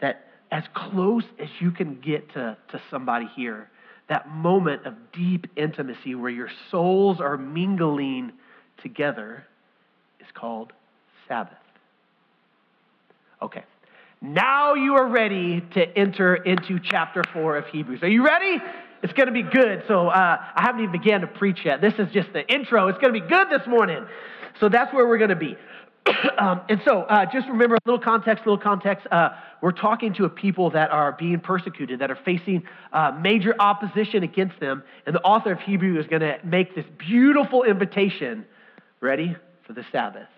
That 0.00 0.28
as 0.52 0.62
close 0.72 1.24
as 1.40 1.48
you 1.58 1.72
can 1.72 2.00
get 2.00 2.32
to, 2.34 2.56
to 2.70 2.80
somebody 2.92 3.26
here, 3.34 3.68
that 4.08 4.28
moment 4.28 4.86
of 4.86 4.94
deep 5.12 5.48
intimacy 5.56 6.14
where 6.14 6.30
your 6.30 6.50
souls 6.70 7.20
are 7.20 7.36
mingling 7.36 8.30
together 8.80 9.44
is 10.20 10.28
called 10.32 10.72
Sabbath. 11.26 11.58
Okay. 13.42 13.64
Now 14.20 14.74
you 14.74 14.94
are 14.94 15.08
ready 15.08 15.60
to 15.74 15.98
enter 15.98 16.36
into 16.36 16.78
chapter 16.78 17.24
4 17.32 17.56
of 17.56 17.66
Hebrews. 17.66 18.04
Are 18.04 18.08
you 18.08 18.24
ready? 18.24 18.58
It's 19.02 19.12
going 19.12 19.26
to 19.26 19.32
be 19.32 19.42
good. 19.42 19.84
So 19.88 20.08
uh, 20.08 20.38
I 20.54 20.62
haven't 20.62 20.82
even 20.82 20.92
began 20.92 21.20
to 21.20 21.26
preach 21.26 21.60
yet. 21.64 21.80
This 21.80 21.94
is 21.98 22.08
just 22.12 22.32
the 22.32 22.46
intro. 22.46 22.88
It's 22.88 22.98
going 22.98 23.12
to 23.12 23.20
be 23.20 23.26
good 23.26 23.48
this 23.50 23.66
morning. 23.66 24.06
So 24.60 24.68
that's 24.68 24.92
where 24.94 25.06
we're 25.06 25.18
going 25.18 25.30
to 25.30 25.36
be. 25.36 25.56
um, 26.38 26.62
and 26.68 26.80
so 26.84 27.02
uh, 27.02 27.26
just 27.32 27.48
remember 27.48 27.74
a 27.74 27.78
little 27.84 28.00
context, 28.00 28.46
little 28.46 28.58
context. 28.58 29.06
Uh, 29.10 29.30
we're 29.60 29.72
talking 29.72 30.14
to 30.14 30.24
a 30.24 30.28
people 30.28 30.70
that 30.70 30.90
are 30.90 31.12
being 31.12 31.40
persecuted, 31.40 32.00
that 32.00 32.10
are 32.10 32.18
facing 32.24 32.62
uh, 32.92 33.12
major 33.20 33.54
opposition 33.58 34.22
against 34.22 34.58
them. 34.60 34.82
And 35.04 35.14
the 35.14 35.22
author 35.22 35.52
of 35.52 35.60
Hebrew 35.60 35.98
is 35.98 36.06
going 36.06 36.22
to 36.22 36.38
make 36.44 36.74
this 36.74 36.84
beautiful 36.98 37.64
invitation 37.64 38.46
ready 39.00 39.36
for 39.66 39.72
the 39.72 39.84
Sabbath 39.92 40.28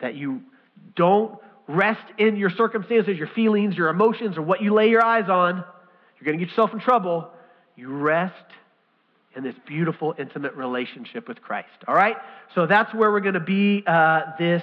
that 0.00 0.14
you 0.14 0.42
don't 0.96 1.38
rest 1.68 2.02
in 2.18 2.36
your 2.36 2.50
circumstances, 2.50 3.16
your 3.16 3.28
feelings, 3.28 3.76
your 3.76 3.88
emotions, 3.88 4.36
or 4.36 4.42
what 4.42 4.62
you 4.62 4.74
lay 4.74 4.90
your 4.90 5.04
eyes 5.04 5.28
on. 5.28 5.64
You're 6.18 6.26
going 6.26 6.38
to 6.38 6.44
get 6.44 6.50
yourself 6.50 6.72
in 6.72 6.80
trouble. 6.80 7.30
You 7.76 7.88
rest 7.88 8.34
in 9.34 9.42
this 9.42 9.54
beautiful, 9.66 10.14
intimate 10.18 10.54
relationship 10.54 11.26
with 11.28 11.40
Christ. 11.40 11.68
All 11.88 11.94
right? 11.94 12.16
So 12.54 12.66
that's 12.66 12.92
where 12.94 13.10
we're 13.10 13.20
going 13.20 13.34
to 13.34 13.40
be 13.40 13.82
uh, 13.86 14.22
this 14.38 14.62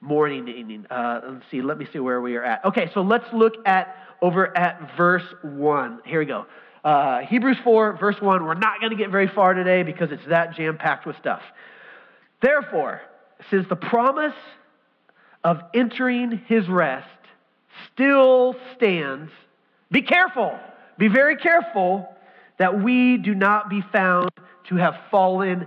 morning. 0.00 0.86
Uh, 0.90 1.20
let's 1.26 1.44
see, 1.50 1.62
let 1.62 1.78
me 1.78 1.86
see 1.92 1.98
where 1.98 2.20
we 2.20 2.36
are 2.36 2.44
at. 2.44 2.64
Okay, 2.64 2.90
so 2.92 3.02
let's 3.02 3.30
look 3.32 3.54
at 3.66 3.96
over 4.22 4.56
at 4.56 4.96
verse 4.96 5.24
1. 5.42 6.00
Here 6.04 6.18
we 6.18 6.26
go. 6.26 6.46
Uh, 6.84 7.20
Hebrews 7.20 7.58
4, 7.64 7.98
verse 7.98 8.20
1. 8.20 8.44
We're 8.44 8.54
not 8.54 8.80
going 8.80 8.90
to 8.90 8.96
get 8.96 9.10
very 9.10 9.28
far 9.28 9.54
today 9.54 9.82
because 9.82 10.10
it's 10.10 10.26
that 10.28 10.54
jam 10.54 10.76
packed 10.78 11.06
with 11.06 11.16
stuff. 11.18 11.42
Therefore, 12.42 13.02
since 13.50 13.68
the 13.68 13.76
promise 13.76 14.34
of 15.44 15.60
entering 15.74 16.42
his 16.46 16.68
rest 16.68 17.06
still 17.92 18.54
stands, 18.76 19.30
be 19.90 20.02
careful, 20.02 20.58
be 20.98 21.08
very 21.08 21.36
careful 21.36 22.08
that 22.60 22.82
we 22.82 23.16
do 23.16 23.34
not 23.34 23.70
be 23.70 23.80
found 23.90 24.30
to 24.68 24.76
have 24.76 24.94
fallen 25.10 25.66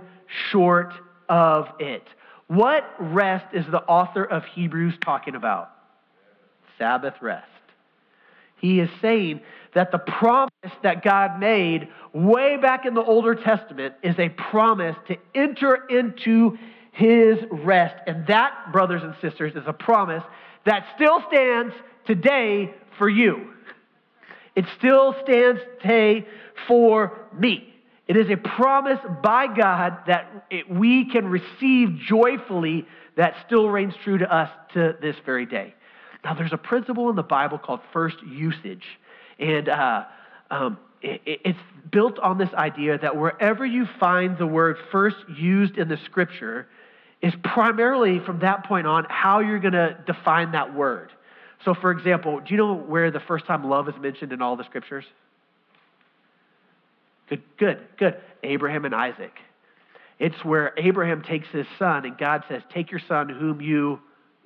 short 0.52 0.94
of 1.28 1.66
it. 1.80 2.04
What 2.46 2.88
rest 3.00 3.46
is 3.52 3.66
the 3.66 3.82
author 3.82 4.24
of 4.24 4.44
Hebrews 4.44 4.94
talking 5.04 5.34
about? 5.34 5.70
Sabbath 6.78 7.14
rest. 7.20 7.48
He 8.60 8.78
is 8.78 8.88
saying 9.02 9.40
that 9.74 9.90
the 9.90 9.98
promise 9.98 10.50
that 10.84 11.02
God 11.02 11.40
made 11.40 11.88
way 12.12 12.58
back 12.58 12.86
in 12.86 12.94
the 12.94 13.02
Older 13.02 13.34
Testament 13.34 13.94
is 14.04 14.16
a 14.20 14.28
promise 14.28 14.96
to 15.08 15.16
enter 15.34 15.86
into 15.90 16.56
his 16.92 17.38
rest. 17.50 17.96
And 18.06 18.24
that, 18.28 18.70
brothers 18.70 19.02
and 19.02 19.16
sisters, 19.20 19.56
is 19.56 19.64
a 19.66 19.72
promise 19.72 20.22
that 20.64 20.86
still 20.94 21.24
stands 21.26 21.74
today 22.06 22.72
for 22.98 23.08
you. 23.08 23.53
It 24.56 24.66
still 24.78 25.14
stands 25.22 25.60
today 25.80 26.26
for 26.68 27.18
me. 27.36 27.74
It 28.06 28.16
is 28.16 28.30
a 28.30 28.36
promise 28.36 28.98
by 29.22 29.46
God 29.46 29.98
that 30.06 30.46
it, 30.50 30.70
we 30.70 31.10
can 31.10 31.26
receive 31.26 31.98
joyfully 32.06 32.86
that 33.16 33.34
still 33.46 33.68
reigns 33.68 33.94
true 34.04 34.18
to 34.18 34.32
us 34.32 34.50
to 34.74 34.96
this 35.00 35.16
very 35.24 35.46
day. 35.46 35.74
Now, 36.22 36.34
there's 36.34 36.52
a 36.52 36.58
principle 36.58 37.10
in 37.10 37.16
the 37.16 37.22
Bible 37.22 37.58
called 37.58 37.80
first 37.92 38.16
usage. 38.22 38.84
And 39.38 39.68
uh, 39.68 40.04
um, 40.50 40.78
it, 41.02 41.20
it's 41.24 41.58
built 41.90 42.18
on 42.18 42.38
this 42.38 42.52
idea 42.54 42.98
that 42.98 43.16
wherever 43.16 43.64
you 43.64 43.86
find 43.98 44.36
the 44.38 44.46
word 44.46 44.76
first 44.92 45.16
used 45.36 45.78
in 45.78 45.88
the 45.88 45.98
scripture, 46.04 46.68
is 47.24 47.32
primarily 47.42 48.20
from 48.20 48.40
that 48.40 48.66
point 48.66 48.86
on 48.86 49.06
how 49.08 49.40
you're 49.40 49.58
going 49.58 49.72
to 49.72 49.96
define 50.06 50.52
that 50.52 50.74
word. 50.74 51.10
So, 51.64 51.74
for 51.74 51.90
example, 51.90 52.40
do 52.40 52.46
you 52.50 52.56
know 52.56 52.74
where 52.74 53.10
the 53.10 53.20
first 53.20 53.46
time 53.46 53.64
love 53.68 53.88
is 53.88 53.94
mentioned 53.98 54.32
in 54.32 54.42
all 54.42 54.56
the 54.56 54.64
scriptures? 54.64 55.04
Good, 57.28 57.42
good, 57.56 57.78
good. 57.96 58.16
Abraham 58.42 58.84
and 58.84 58.94
Isaac. 58.94 59.32
It's 60.18 60.44
where 60.44 60.74
Abraham 60.76 61.22
takes 61.22 61.48
his 61.48 61.66
son, 61.78 62.04
and 62.04 62.18
God 62.18 62.44
says, 62.48 62.62
Take 62.72 62.90
your 62.90 63.00
son, 63.08 63.28
whom 63.28 63.60
you 63.60 64.00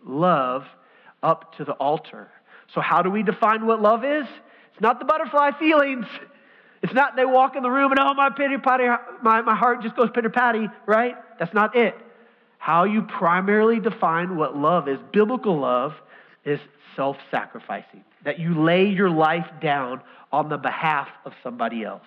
love, 0.05 0.65
up 1.23 1.57
to 1.57 1.65
the 1.65 1.73
altar. 1.73 2.31
So, 2.73 2.81
how 2.81 3.03
do 3.03 3.11
we 3.11 3.23
define 3.23 3.67
what 3.67 3.83
love 3.83 4.05
is? 4.05 4.27
It's 4.73 4.81
not 4.81 5.01
the 5.01 5.05
butterfly 5.05 5.51
feelings. 5.59 6.07
It's 6.83 6.95
not 6.95 7.17
they 7.17 7.25
walk 7.25 7.57
in 7.57 7.65
the 7.65 7.71
room 7.71 7.91
and, 7.91 7.99
oh, 7.99 8.15
my 8.15 8.31
pity 8.31 8.57
patty, 8.59 8.85
my, 9.23 9.43
my 9.43 9.57
heart 9.57 9.83
just 9.83 9.97
goes 9.97 10.11
pitter 10.15 10.31
patty, 10.31 10.69
right? 10.87 11.17
That's 11.41 11.53
not 11.53 11.75
it. 11.75 11.97
How 12.59 12.85
you 12.85 13.03
primarily 13.03 13.81
define 13.81 14.37
what 14.37 14.57
love 14.57 14.89
is, 14.89 14.99
biblical 15.13 15.59
love, 15.59 15.95
is 16.49 16.61
self 16.97 17.17
sacrificing, 17.31 18.05
that 18.25 18.39
you 18.39 18.61
lay 18.61 18.87
your 18.89 19.11
life 19.11 19.47
down 19.61 20.01
on 20.33 20.49
the 20.49 20.57
behalf 20.57 21.09
of 21.25 21.33
somebody 21.43 21.85
else. 21.85 22.03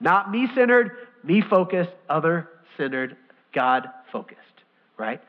Not 0.00 0.30
me 0.30 0.48
centered, 0.54 0.92
me 1.22 1.40
focused, 1.40 1.92
other 2.08 2.48
centered, 2.76 3.16
God 3.54 3.88
focused, 4.10 4.38
right? 4.96 5.22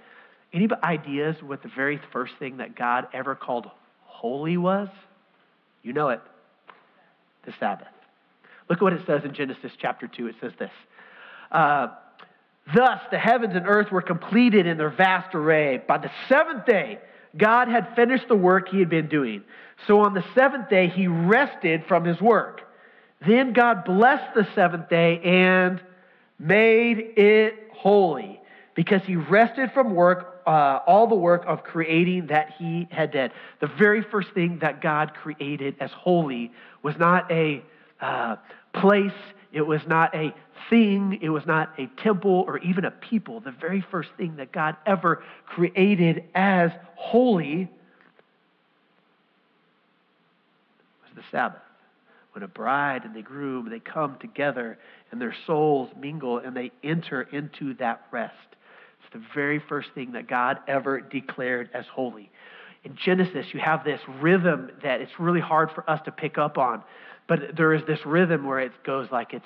Any 0.53 0.67
ideas 0.83 1.35
what 1.41 1.61
the 1.61 1.69
very 1.75 1.99
first 2.11 2.33
thing 2.39 2.57
that 2.57 2.75
God 2.75 3.07
ever 3.13 3.35
called 3.35 3.69
holy 4.05 4.57
was? 4.57 4.89
You 5.83 5.93
know 5.93 6.09
it 6.09 6.21
the 7.45 7.53
Sabbath. 7.59 7.87
Look 8.69 8.77
at 8.77 8.81
what 8.81 8.93
it 8.93 9.05
says 9.05 9.23
in 9.25 9.33
Genesis 9.33 9.73
chapter 9.77 10.07
2. 10.07 10.27
It 10.27 10.35
says 10.39 10.53
this 10.57 10.71
uh, 11.51 11.87
Thus 12.73 13.01
the 13.11 13.19
heavens 13.19 13.55
and 13.55 13.67
earth 13.67 13.91
were 13.91 14.01
completed 14.01 14.65
in 14.65 14.77
their 14.77 14.89
vast 14.89 15.35
array. 15.35 15.81
By 15.85 15.97
the 15.97 16.09
seventh 16.29 16.65
day, 16.65 16.99
God 17.35 17.67
had 17.67 17.95
finished 17.95 18.27
the 18.27 18.35
work 18.35 18.69
he 18.69 18.79
had 18.79 18.89
been 18.89 19.07
doing. 19.07 19.43
So 19.87 20.01
on 20.01 20.13
the 20.13 20.23
seventh 20.35 20.69
day, 20.69 20.87
he 20.87 21.07
rested 21.07 21.85
from 21.87 22.05
his 22.05 22.21
work. 22.21 22.61
Then 23.25 23.53
God 23.53 23.85
blessed 23.85 24.33
the 24.35 24.47
seventh 24.53 24.89
day 24.89 25.19
and 25.19 25.81
made 26.39 26.97
it 27.17 27.69
holy 27.73 28.39
because 28.75 29.01
he 29.03 29.15
rested 29.15 29.71
from 29.71 29.93
work, 29.93 30.41
uh, 30.45 30.79
all 30.85 31.07
the 31.07 31.15
work 31.15 31.43
of 31.47 31.63
creating 31.63 32.27
that 32.27 32.51
he 32.57 32.87
had 32.91 33.11
done. 33.11 33.29
The 33.61 33.67
very 33.67 34.01
first 34.01 34.29
thing 34.33 34.59
that 34.61 34.81
God 34.81 35.13
created 35.13 35.75
as 35.79 35.91
holy 35.91 36.51
was 36.81 36.97
not 36.97 37.31
a 37.31 37.63
uh, 38.01 38.35
place, 38.73 39.11
it 39.53 39.61
was 39.61 39.81
not 39.85 40.13
a 40.15 40.33
thing, 40.69 41.19
it 41.21 41.29
was 41.29 41.45
not 41.45 41.79
a 41.79 41.87
temple 42.01 42.43
or 42.47 42.57
even 42.57 42.85
a 42.85 42.91
people. 42.91 43.39
The 43.39 43.51
very 43.51 43.85
first 43.91 44.09
thing 44.17 44.35
that 44.37 44.51
God 44.51 44.75
ever 44.85 45.23
created 45.45 46.23
as 46.33 46.71
holy 46.95 47.69
was 51.03 51.15
the 51.15 51.21
Sabbath 51.31 51.61
when 52.31 52.43
a 52.43 52.47
bride 52.47 53.05
and 53.05 53.15
the 53.15 53.21
groom 53.21 53.69
they 53.69 53.79
come 53.79 54.17
together 54.19 54.79
and 55.11 55.21
their 55.21 55.35
souls 55.45 55.91
mingle 55.99 56.39
and 56.39 56.57
they 56.57 56.71
enter 56.83 57.21
into 57.21 57.75
that 57.75 58.07
rest. 58.11 58.33
It's 59.03 59.13
the 59.13 59.21
very 59.35 59.61
first 59.69 59.89
thing 59.93 60.13
that 60.13 60.27
God 60.27 60.57
ever 60.67 60.99
declared 60.99 61.69
as 61.75 61.85
holy. 61.93 62.31
In 62.83 62.97
Genesis, 63.05 63.45
you 63.53 63.59
have 63.59 63.83
this 63.85 64.01
rhythm 64.19 64.71
that 64.81 64.99
it's 64.99 65.11
really 65.19 65.39
hard 65.39 65.69
for 65.75 65.87
us 65.87 66.01
to 66.05 66.11
pick 66.11 66.39
up 66.39 66.57
on, 66.57 66.83
but 67.27 67.55
there 67.55 67.73
is 67.73 67.81
this 67.87 67.99
rhythm 68.05 68.45
where 68.45 68.59
it 68.59 68.71
goes 68.83 69.07
like 69.11 69.33
it's 69.33 69.45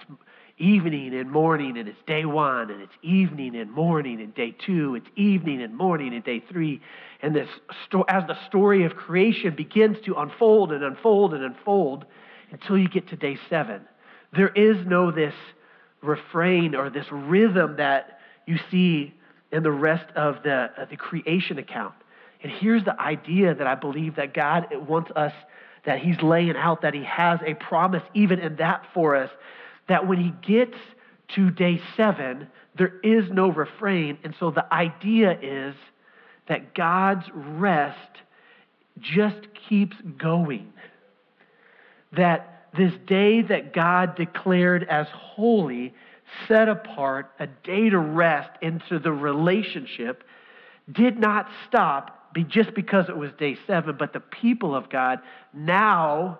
evening 0.57 1.13
and 1.13 1.29
morning, 1.29 1.77
and 1.77 1.87
it's 1.87 2.01
day 2.07 2.25
one, 2.25 2.71
and 2.71 2.81
it's 2.81 2.93
evening 3.03 3.55
and 3.55 3.71
morning, 3.71 4.19
and 4.19 4.33
day 4.33 4.55
two, 4.65 4.95
it's 4.95 5.07
evening 5.15 5.61
and 5.61 5.75
morning, 5.75 6.13
and 6.13 6.23
day 6.23 6.43
three. 6.49 6.81
And 7.21 7.35
this, 7.35 7.49
as 8.07 8.23
the 8.27 8.37
story 8.47 8.83
of 8.83 8.95
creation 8.95 9.55
begins 9.55 9.97
to 10.05 10.15
unfold 10.15 10.71
and 10.71 10.83
unfold 10.83 11.33
and 11.33 11.43
unfold, 11.43 12.05
until 12.51 12.77
you 12.77 12.87
get 12.87 13.09
to 13.09 13.15
day 13.15 13.37
seven. 13.49 13.81
There 14.35 14.49
is 14.49 14.77
no 14.85 15.11
this 15.11 15.33
refrain 16.01 16.75
or 16.75 16.89
this 16.89 17.05
rhythm 17.11 17.75
that 17.77 18.19
you 18.45 18.57
see 18.71 19.13
in 19.51 19.63
the 19.63 19.71
rest 19.71 20.05
of 20.15 20.43
the, 20.43 20.69
uh, 20.77 20.85
the 20.89 20.97
creation 20.97 21.57
account. 21.57 21.93
And 22.43 22.51
here's 22.51 22.83
the 22.83 22.99
idea 22.99 23.55
that 23.55 23.67
I 23.67 23.75
believe 23.75 24.15
that 24.15 24.33
God 24.33 24.67
wants 24.87 25.11
us, 25.15 25.33
that 25.87 25.99
He's 25.99 26.21
laying 26.21 26.55
out, 26.55 26.81
that 26.83 26.93
He 26.93 27.03
has 27.03 27.39
a 27.43 27.55
promise 27.55 28.03
even 28.13 28.39
in 28.39 28.57
that 28.57 28.85
for 28.93 29.15
us, 29.15 29.31
that 29.89 30.05
when 30.05 30.19
He 30.19 30.31
gets 30.45 30.77
to 31.35 31.49
day 31.49 31.81
seven, 31.95 32.47
there 32.77 32.93
is 33.03 33.31
no 33.31 33.49
refrain. 33.49 34.19
And 34.23 34.35
so 34.39 34.51
the 34.51 34.71
idea 34.71 35.39
is 35.41 35.75
that 36.47 36.75
God's 36.75 37.25
rest 37.33 37.97
just 38.99 39.47
keeps 39.67 39.95
going 40.17 40.71
that 42.15 42.67
this 42.77 42.93
day 43.07 43.41
that 43.41 43.73
God 43.73 44.15
declared 44.15 44.85
as 44.89 45.07
holy, 45.11 45.93
set 46.47 46.67
apart, 46.67 47.31
a 47.39 47.47
day 47.47 47.89
to 47.89 47.97
rest 47.97 48.49
into 48.61 48.99
the 48.99 49.11
relationship, 49.11 50.23
did 50.91 51.17
not 51.17 51.47
stop 51.67 52.26
be 52.33 52.43
just 52.43 52.73
because 52.73 53.09
it 53.09 53.17
was 53.17 53.31
day 53.37 53.57
seven, 53.67 53.95
but 53.97 54.13
the 54.13 54.19
people 54.19 54.75
of 54.75 54.89
God 54.89 55.19
now 55.53 56.39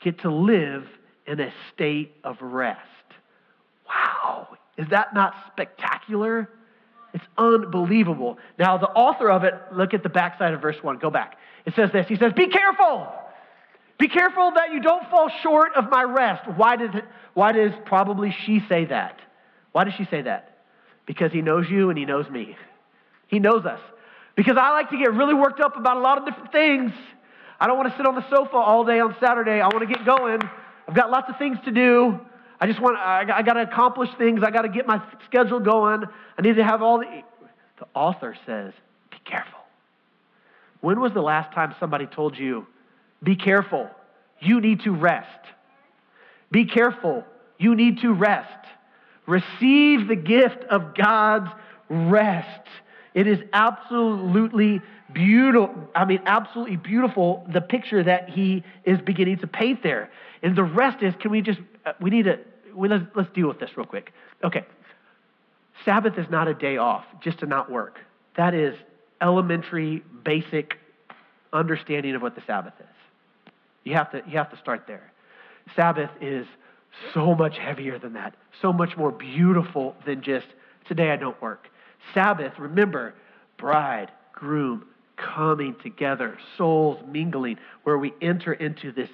get 0.00 0.20
to 0.20 0.30
live 0.30 0.86
in 1.26 1.40
a 1.40 1.52
state 1.72 2.14
of 2.24 2.36
rest. 2.40 2.80
Wow, 3.86 4.48
is 4.76 4.88
that 4.90 5.14
not 5.14 5.34
spectacular? 5.52 6.48
It's 7.12 7.24
unbelievable. 7.36 8.38
Now, 8.58 8.78
the 8.78 8.88
author 8.88 9.30
of 9.30 9.44
it, 9.44 9.54
look 9.72 9.94
at 9.94 10.02
the 10.02 10.08
backside 10.08 10.54
of 10.54 10.62
verse 10.62 10.76
1. 10.80 10.98
Go 10.98 11.10
back. 11.10 11.36
It 11.66 11.74
says 11.74 11.90
this 11.92 12.06
He 12.06 12.16
says, 12.16 12.32
Be 12.32 12.48
careful. 12.48 13.08
Be 13.98 14.08
careful 14.08 14.52
that 14.52 14.72
you 14.72 14.80
don't 14.80 15.08
fall 15.10 15.30
short 15.42 15.74
of 15.76 15.90
my 15.90 16.02
rest. 16.02 16.48
Why, 16.56 16.76
did, 16.76 16.90
why 17.34 17.52
does 17.52 17.72
probably 17.84 18.34
she 18.46 18.62
say 18.66 18.86
that? 18.86 19.20
Why 19.72 19.84
does 19.84 19.92
she 19.94 20.06
say 20.06 20.22
that? 20.22 20.58
Because 21.04 21.32
he 21.32 21.42
knows 21.42 21.68
you 21.68 21.90
and 21.90 21.98
he 21.98 22.06
knows 22.06 22.28
me. 22.30 22.56
He 23.26 23.38
knows 23.38 23.66
us. 23.66 23.80
Because 24.36 24.56
I 24.58 24.70
like 24.70 24.90
to 24.90 24.98
get 24.98 25.12
really 25.12 25.34
worked 25.34 25.60
up 25.60 25.76
about 25.76 25.96
a 25.96 26.00
lot 26.00 26.18
of 26.18 26.24
different 26.24 26.52
things. 26.52 26.92
I 27.58 27.66
don't 27.66 27.76
want 27.76 27.90
to 27.90 27.96
sit 27.96 28.06
on 28.06 28.14
the 28.14 28.28
sofa 28.30 28.56
all 28.56 28.84
day 28.84 29.00
on 29.00 29.14
Saturday. 29.20 29.60
I 29.60 29.66
want 29.66 29.80
to 29.80 29.86
get 29.86 30.04
going. 30.06 30.40
I've 30.88 30.94
got 30.94 31.10
lots 31.10 31.28
of 31.28 31.36
things 31.36 31.58
to 31.64 31.70
do. 31.70 32.18
I 32.60 32.66
just 32.66 32.80
want, 32.80 32.96
I, 32.96 33.24
I 33.32 33.42
got 33.42 33.54
to 33.54 33.62
accomplish 33.62 34.10
things. 34.18 34.42
I 34.44 34.50
got 34.50 34.62
to 34.62 34.68
get 34.68 34.86
my 34.86 35.02
schedule 35.26 35.60
going. 35.60 36.04
I 36.38 36.42
need 36.42 36.56
to 36.56 36.64
have 36.64 36.82
all 36.82 36.98
the. 36.98 37.22
The 37.78 37.86
author 37.94 38.36
says, 38.44 38.74
be 39.10 39.16
careful. 39.24 39.58
When 40.82 41.00
was 41.00 41.12
the 41.12 41.22
last 41.22 41.54
time 41.54 41.74
somebody 41.80 42.06
told 42.06 42.38
you, 42.38 42.66
be 43.22 43.36
careful. 43.36 43.88
You 44.38 44.60
need 44.60 44.80
to 44.82 44.92
rest. 44.92 45.26
Be 46.50 46.66
careful. 46.66 47.24
You 47.58 47.74
need 47.74 48.00
to 48.00 48.12
rest. 48.12 48.66
Receive 49.26 50.08
the 50.08 50.16
gift 50.16 50.64
of 50.70 50.94
God's 50.94 51.50
rest. 51.88 52.66
It 53.14 53.26
is 53.26 53.40
absolutely 53.52 54.80
beautiful. 55.12 55.74
I 55.94 56.04
mean, 56.04 56.20
absolutely 56.26 56.76
beautiful, 56.76 57.46
the 57.52 57.60
picture 57.60 58.02
that 58.04 58.30
he 58.30 58.62
is 58.84 59.00
beginning 59.00 59.38
to 59.38 59.46
paint 59.46 59.82
there. 59.82 60.10
And 60.42 60.56
the 60.56 60.62
rest 60.62 61.02
is, 61.02 61.14
can 61.20 61.30
we 61.30 61.40
just, 61.40 61.58
uh, 61.84 61.92
we 62.00 62.10
need 62.10 62.24
to, 62.24 62.38
we, 62.74 62.88
let's, 62.88 63.04
let's 63.14 63.30
deal 63.34 63.48
with 63.48 63.58
this 63.58 63.70
real 63.76 63.86
quick. 63.86 64.12
Okay. 64.44 64.64
Sabbath 65.84 66.18
is 66.18 66.26
not 66.30 66.46
a 66.46 66.54
day 66.54 66.76
off 66.76 67.04
just 67.22 67.38
to 67.40 67.46
not 67.46 67.70
work. 67.70 67.98
That 68.36 68.54
is 68.54 68.74
elementary, 69.20 70.02
basic 70.24 70.78
understanding 71.52 72.14
of 72.14 72.22
what 72.22 72.34
the 72.34 72.42
Sabbath 72.46 72.74
is. 72.78 73.52
You 73.84 73.94
have 73.94 74.10
to, 74.12 74.22
you 74.26 74.36
have 74.36 74.50
to 74.50 74.58
start 74.58 74.84
there. 74.86 75.12
Sabbath 75.74 76.10
is 76.20 76.46
so 77.14 77.34
much 77.34 77.56
heavier 77.58 77.98
than 77.98 78.12
that, 78.14 78.34
so 78.60 78.72
much 78.72 78.96
more 78.96 79.10
beautiful 79.10 79.96
than 80.04 80.22
just 80.22 80.46
today 80.86 81.10
I 81.10 81.16
don't 81.16 81.40
work. 81.40 81.68
Sabbath, 82.14 82.52
remember, 82.58 83.14
bride, 83.56 84.10
groom, 84.32 84.86
coming 85.16 85.76
together, 85.82 86.38
souls 86.56 86.98
mingling, 87.06 87.58
where 87.84 87.98
we 87.98 88.12
enter 88.22 88.52
into 88.52 88.92
this 88.92 89.08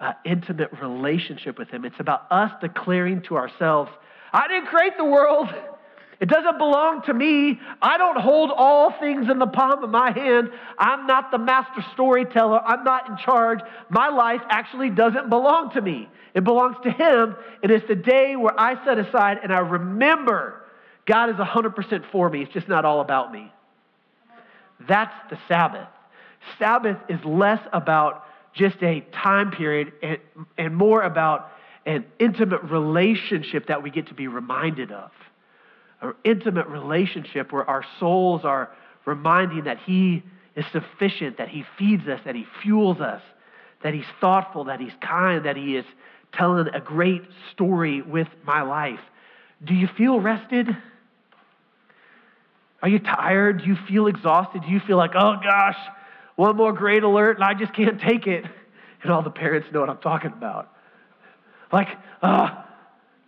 uh, 0.00 0.12
intimate 0.24 0.70
relationship 0.80 1.58
with 1.58 1.68
Him. 1.68 1.84
It's 1.84 1.98
about 1.98 2.30
us 2.30 2.52
declaring 2.60 3.22
to 3.22 3.36
ourselves, 3.36 3.90
I 4.32 4.46
didn't 4.48 4.66
create 4.66 4.96
the 4.96 5.04
world. 5.04 5.48
It 6.20 6.28
doesn't 6.28 6.58
belong 6.58 7.02
to 7.02 7.14
me. 7.14 7.60
I 7.80 7.96
don't 7.96 8.18
hold 8.20 8.50
all 8.54 8.92
things 8.98 9.30
in 9.30 9.38
the 9.38 9.46
palm 9.46 9.84
of 9.84 9.90
my 9.90 10.10
hand. 10.10 10.50
I'm 10.76 11.06
not 11.06 11.30
the 11.30 11.38
master 11.38 11.84
storyteller. 11.92 12.60
I'm 12.60 12.82
not 12.82 13.08
in 13.08 13.16
charge. 13.18 13.60
My 13.88 14.08
life 14.08 14.40
actually 14.50 14.90
doesn't 14.90 15.30
belong 15.30 15.70
to 15.74 15.80
me. 15.80 16.08
It 16.34 16.42
belongs 16.42 16.76
to 16.82 16.90
Him. 16.90 17.36
And 17.62 17.70
it's 17.70 17.86
the 17.86 17.94
day 17.94 18.34
where 18.34 18.58
I 18.58 18.84
set 18.84 18.98
aside 18.98 19.38
and 19.44 19.52
I 19.52 19.60
remember 19.60 20.62
God 21.08 21.30
is 21.30 21.36
100% 21.36 22.10
for 22.12 22.28
me. 22.28 22.42
It's 22.42 22.52
just 22.52 22.68
not 22.68 22.84
all 22.84 23.00
about 23.00 23.32
me. 23.32 23.50
That's 24.86 25.14
the 25.30 25.38
Sabbath. 25.48 25.88
Sabbath 26.58 26.98
is 27.08 27.18
less 27.24 27.60
about 27.72 28.24
just 28.54 28.76
a 28.82 29.00
time 29.12 29.50
period 29.50 29.92
and, 30.02 30.18
and 30.56 30.76
more 30.76 31.02
about 31.02 31.50
an 31.86 32.04
intimate 32.18 32.62
relationship 32.64 33.66
that 33.68 33.82
we 33.82 33.90
get 33.90 34.08
to 34.08 34.14
be 34.14 34.28
reminded 34.28 34.92
of 34.92 35.10
an 36.00 36.14
intimate 36.24 36.66
relationship 36.68 37.52
where 37.52 37.68
our 37.68 37.84
souls 37.98 38.42
are 38.44 38.70
reminding 39.04 39.64
that 39.64 39.78
He 39.84 40.22
is 40.56 40.64
sufficient, 40.72 41.38
that 41.38 41.48
He 41.48 41.64
feeds 41.78 42.06
us, 42.08 42.20
that 42.24 42.34
He 42.34 42.46
fuels 42.62 43.00
us, 43.00 43.22
that 43.82 43.94
He's 43.94 44.06
thoughtful, 44.20 44.64
that 44.64 44.80
He's 44.80 44.92
kind, 45.00 45.44
that 45.44 45.56
He 45.56 45.76
is 45.76 45.84
telling 46.32 46.68
a 46.68 46.80
great 46.80 47.22
story 47.52 48.02
with 48.02 48.28
my 48.44 48.62
life. 48.62 49.00
Do 49.64 49.74
you 49.74 49.88
feel 49.96 50.20
rested? 50.20 50.68
Are 52.82 52.88
you 52.88 52.98
tired? 52.98 53.62
Do 53.62 53.64
you 53.64 53.76
feel 53.88 54.06
exhausted? 54.06 54.62
Do 54.62 54.70
you 54.70 54.80
feel 54.80 54.96
like, 54.96 55.12
oh 55.14 55.36
gosh, 55.42 55.76
one 56.36 56.56
more 56.56 56.72
great 56.72 57.02
alert 57.02 57.36
and 57.36 57.44
I 57.44 57.54
just 57.54 57.74
can't 57.74 58.00
take 58.00 58.26
it? 58.26 58.44
And 59.02 59.12
all 59.12 59.22
the 59.22 59.30
parents 59.30 59.68
know 59.72 59.80
what 59.80 59.90
I'm 59.90 59.98
talking 59.98 60.32
about. 60.32 60.72
Like, 61.72 61.88
uh, 62.22 62.50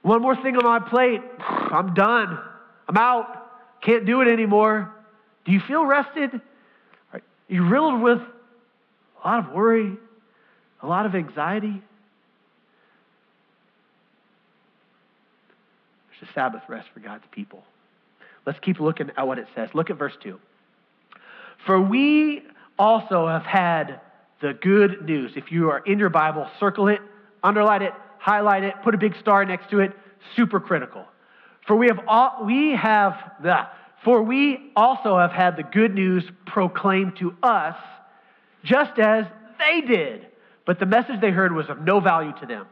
one 0.03 0.23
more 0.23 0.35
thing 0.35 0.57
on 0.57 0.65
my 0.65 0.89
plate, 0.89 1.21
I'm 1.39 1.95
done. 1.95 2.39
I'm 2.89 2.97
out. 2.97 3.81
Can't 3.83 4.05
do 4.05 4.21
it 4.21 4.29
anymore. 4.29 4.93
Do 5.45 5.53
you 5.53 5.61
feel 5.61 5.85
rested? 5.85 6.41
Are 7.13 7.23
you 7.49 7.65
riddled 7.65 8.01
with 8.03 8.19
a 9.25 9.29
lot 9.29 9.47
of 9.47 9.53
worry, 9.53 9.97
a 10.83 10.87
lot 10.87 11.07
of 11.07 11.15
anxiety? 11.15 11.83
There's 16.11 16.31
a 16.31 16.33
Sabbath 16.35 16.63
rest 16.69 16.89
for 16.93 17.01
God's 17.01 17.25
people. 17.31 17.63
Let's 18.51 18.59
keep 18.65 18.81
looking 18.81 19.13
at 19.17 19.29
what 19.29 19.39
it 19.39 19.47
says. 19.55 19.69
Look 19.75 19.91
at 19.91 19.97
verse 19.97 20.15
2. 20.25 20.37
For 21.67 21.81
we 21.81 22.43
also 22.81 23.29
have 23.29 23.45
had 23.45 24.01
the 24.43 24.55
good 24.55 25.05
news. 25.05 25.35
If 25.37 25.53
you 25.53 25.71
are 25.71 25.79
in 25.79 26.01
your 26.01 26.09
Bible, 26.09 26.49
circle 26.59 26.89
it, 26.89 26.99
underline 27.45 27.83
it, 27.83 27.93
highlight 28.19 28.65
it, 28.65 28.75
put 28.83 28.93
a 28.93 28.99
big 28.99 29.15
star 29.21 29.45
next 29.45 29.71
to 29.71 29.79
it. 29.79 29.93
Super 30.35 30.59
critical. 30.59 31.05
For 31.69 31.77
we 31.77 31.87
have 31.87 32.01
all, 32.09 32.45
we 32.45 32.73
have 32.73 33.13
the, 33.41 33.69
for 34.03 34.21
we 34.21 34.73
also 34.75 35.17
have 35.17 35.31
had 35.31 35.57
the 35.57 35.63
good 35.63 35.95
news 35.95 36.25
proclaimed 36.45 37.19
to 37.19 37.33
us, 37.45 37.77
just 38.65 38.99
as 38.99 39.27
they 39.61 39.81
did. 39.83 40.27
But 40.67 40.81
the 40.81 40.87
message 40.87 41.21
they 41.21 41.31
heard 41.31 41.55
was 41.55 41.67
of 41.69 41.83
no 41.83 42.01
value 42.01 42.33
to 42.41 42.47
them, 42.47 42.67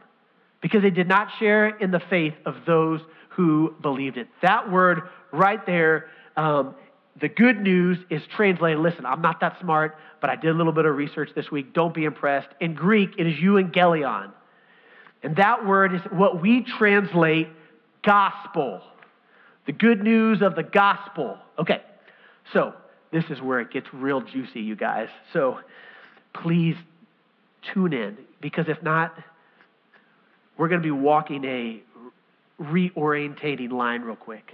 because 0.59 0.81
they 0.81 0.89
did 0.89 1.07
not 1.07 1.29
share 1.39 1.69
in 1.69 1.91
the 1.91 2.01
faith 2.09 2.33
of 2.45 2.65
those 2.67 2.99
who 3.39 3.73
believed 3.81 4.17
it. 4.17 4.27
That 4.41 4.69
word 4.69 5.03
right 5.31 5.65
there, 5.65 6.07
um, 6.35 6.75
the 7.21 7.29
good 7.29 7.61
news 7.61 7.97
is 8.09 8.21
translated. 8.35 8.79
Listen, 8.79 9.05
I'm 9.05 9.21
not 9.21 9.39
that 9.39 9.55
smart, 9.61 9.95
but 10.19 10.29
I 10.29 10.35
did 10.35 10.49
a 10.49 10.53
little 10.53 10.73
bit 10.73 10.83
of 10.83 10.93
research 10.97 11.29
this 11.37 11.49
week. 11.49 11.73
Don't 11.73 11.93
be 11.93 12.03
impressed. 12.03 12.49
In 12.59 12.73
Greek, 12.73 13.11
it 13.17 13.25
is 13.25 13.35
euangelion. 13.35 14.31
And 15.23 15.37
that 15.37 15.65
word 15.65 15.95
is 15.95 16.01
what 16.11 16.41
we 16.41 16.65
translate 16.77 17.47
gospel. 18.05 18.81
The 19.67 19.71
good 19.71 20.03
news 20.03 20.41
of 20.41 20.55
the 20.55 20.63
gospel. 20.63 21.37
Okay, 21.57 21.81
so 22.51 22.73
this 23.13 23.23
is 23.29 23.39
where 23.39 23.61
it 23.61 23.71
gets 23.71 23.87
real 23.93 24.19
juicy, 24.19 24.59
you 24.59 24.75
guys. 24.75 25.07
So 25.31 25.59
please 26.33 26.75
tune 27.73 27.93
in, 27.93 28.17
because 28.41 28.65
if 28.67 28.83
not, 28.83 29.13
we're 30.57 30.67
going 30.67 30.81
to 30.81 30.85
be 30.85 30.91
walking 30.91 31.45
a 31.45 31.81
reorientating 32.59 33.71
line 33.71 34.01
real 34.01 34.15
quick. 34.15 34.53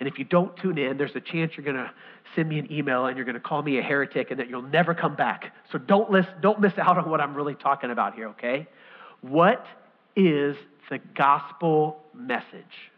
And 0.00 0.08
if 0.08 0.18
you 0.18 0.24
don't 0.24 0.56
tune 0.56 0.78
in, 0.78 0.96
there's 0.96 1.14
a 1.14 1.20
chance 1.20 1.52
you're 1.56 1.64
going 1.64 1.76
to 1.76 1.90
send 2.34 2.48
me 2.48 2.58
an 2.58 2.70
email 2.70 3.06
and 3.06 3.16
you're 3.16 3.24
going 3.24 3.34
to 3.34 3.40
call 3.40 3.62
me 3.62 3.78
a 3.78 3.82
heretic 3.82 4.30
and 4.30 4.40
that 4.40 4.48
you'll 4.48 4.62
never 4.62 4.94
come 4.94 5.14
back. 5.14 5.52
So 5.70 5.78
don't, 5.78 6.10
list, 6.10 6.28
don't 6.40 6.60
miss 6.60 6.72
out 6.78 6.98
on 6.98 7.08
what 7.08 7.20
I'm 7.20 7.34
really 7.34 7.54
talking 7.54 7.90
about 7.90 8.14
here, 8.14 8.28
okay? 8.30 8.66
What 9.20 9.64
is 10.16 10.56
the 10.90 10.98
gospel 11.16 12.02
message? 12.12 12.90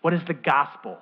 What 0.00 0.12
is 0.12 0.20
the 0.26 0.34
gospel? 0.34 0.98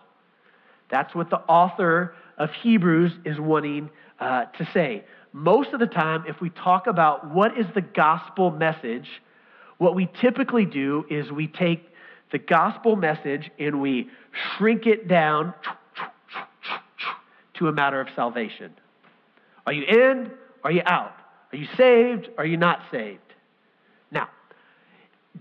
That's 0.90 1.14
what 1.14 1.31
the 1.31 1.38
author 1.38 2.14
of 2.37 2.51
Hebrews 2.53 3.12
is 3.25 3.40
wanting 3.40 3.90
uh, 4.20 4.44
to 4.44 4.68
say. 4.72 5.05
Most 5.33 5.70
of 5.72 5.81
the 5.81 5.87
time, 5.87 6.25
if 6.29 6.40
we 6.40 6.51
talk 6.51 6.87
about 6.87 7.31
what 7.31 7.59
is 7.59 7.66
the 7.75 7.81
gospel 7.81 8.51
message, 8.51 9.09
what 9.79 9.94
we 9.94 10.09
typically 10.20 10.66
do 10.66 11.05
is 11.11 11.33
we 11.33 11.48
take 11.48 11.88
the 12.33 12.38
gospel 12.38 12.97
message 12.97 13.51
and 13.59 13.81
we 13.81 14.09
shrink 14.57 14.87
it 14.87 15.07
down 15.07 15.55
to 17.55 17.68
a 17.68 17.73
matter 17.73 18.01
of 18.01 18.09
salvation. 18.16 18.73
Are 19.66 19.73
you 19.73 19.85
in? 19.85 20.31
Are 20.64 20.73
you 20.73 20.83
out? 20.87 21.14
Are 21.53 21.57
you 21.57 21.68
saved? 21.77 22.31
Are 22.38 22.47
you 22.47 22.57
not 22.57 22.81
saved? 22.90 23.21
Now, 24.11 24.29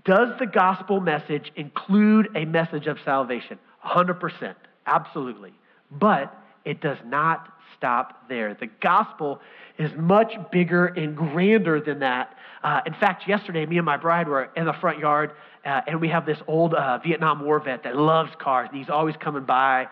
does 0.06 0.38
the 0.38 0.46
gospel 0.46 1.00
message 1.00 1.52
include 1.56 2.30
a 2.36 2.46
message 2.46 2.88
of 2.88 2.98
salvation? 3.06 3.58
100%, 3.86 4.56
absolutely. 4.86 5.54
But 5.90 6.36
it 6.66 6.82
does 6.82 6.98
not 7.06 7.48
stop 7.78 8.28
there. 8.30 8.54
The 8.54 8.68
gospel 8.82 9.42
is 9.78 9.92
much 9.98 10.34
bigger 10.52 10.88
and 10.88 11.16
grander 11.16 11.82
than 11.82 12.00
that. 12.00 12.36
Uh, 12.64 12.82
in 12.86 12.94
fact, 12.94 13.28
yesterday, 13.28 13.66
me 13.66 13.78
and 13.78 13.86
my 13.86 13.98
bride 13.98 14.28
were 14.28 14.50
in 14.56 14.66
the 14.66 14.74
front 14.74 15.00
yard, 15.00 15.32
uh, 15.66 15.82
and 15.88 16.00
we 16.00 16.10
have 16.10 16.26
this 16.26 16.38
old 16.48 16.74
uh, 16.74 17.00
Vietnam 17.00 17.44
War 17.44 17.60
vet 17.60 17.84
that 17.84 17.96
loves 17.96 18.32
cars, 18.40 18.70
and 18.72 18.78
he's 18.78 18.90
always 18.90 19.16
coming 19.20 19.46
by, 19.46 19.88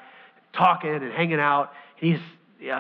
talking 0.54 0.94
and 0.94 1.12
hanging 1.12 1.40
out. 1.40 1.72
he's 1.96 2.20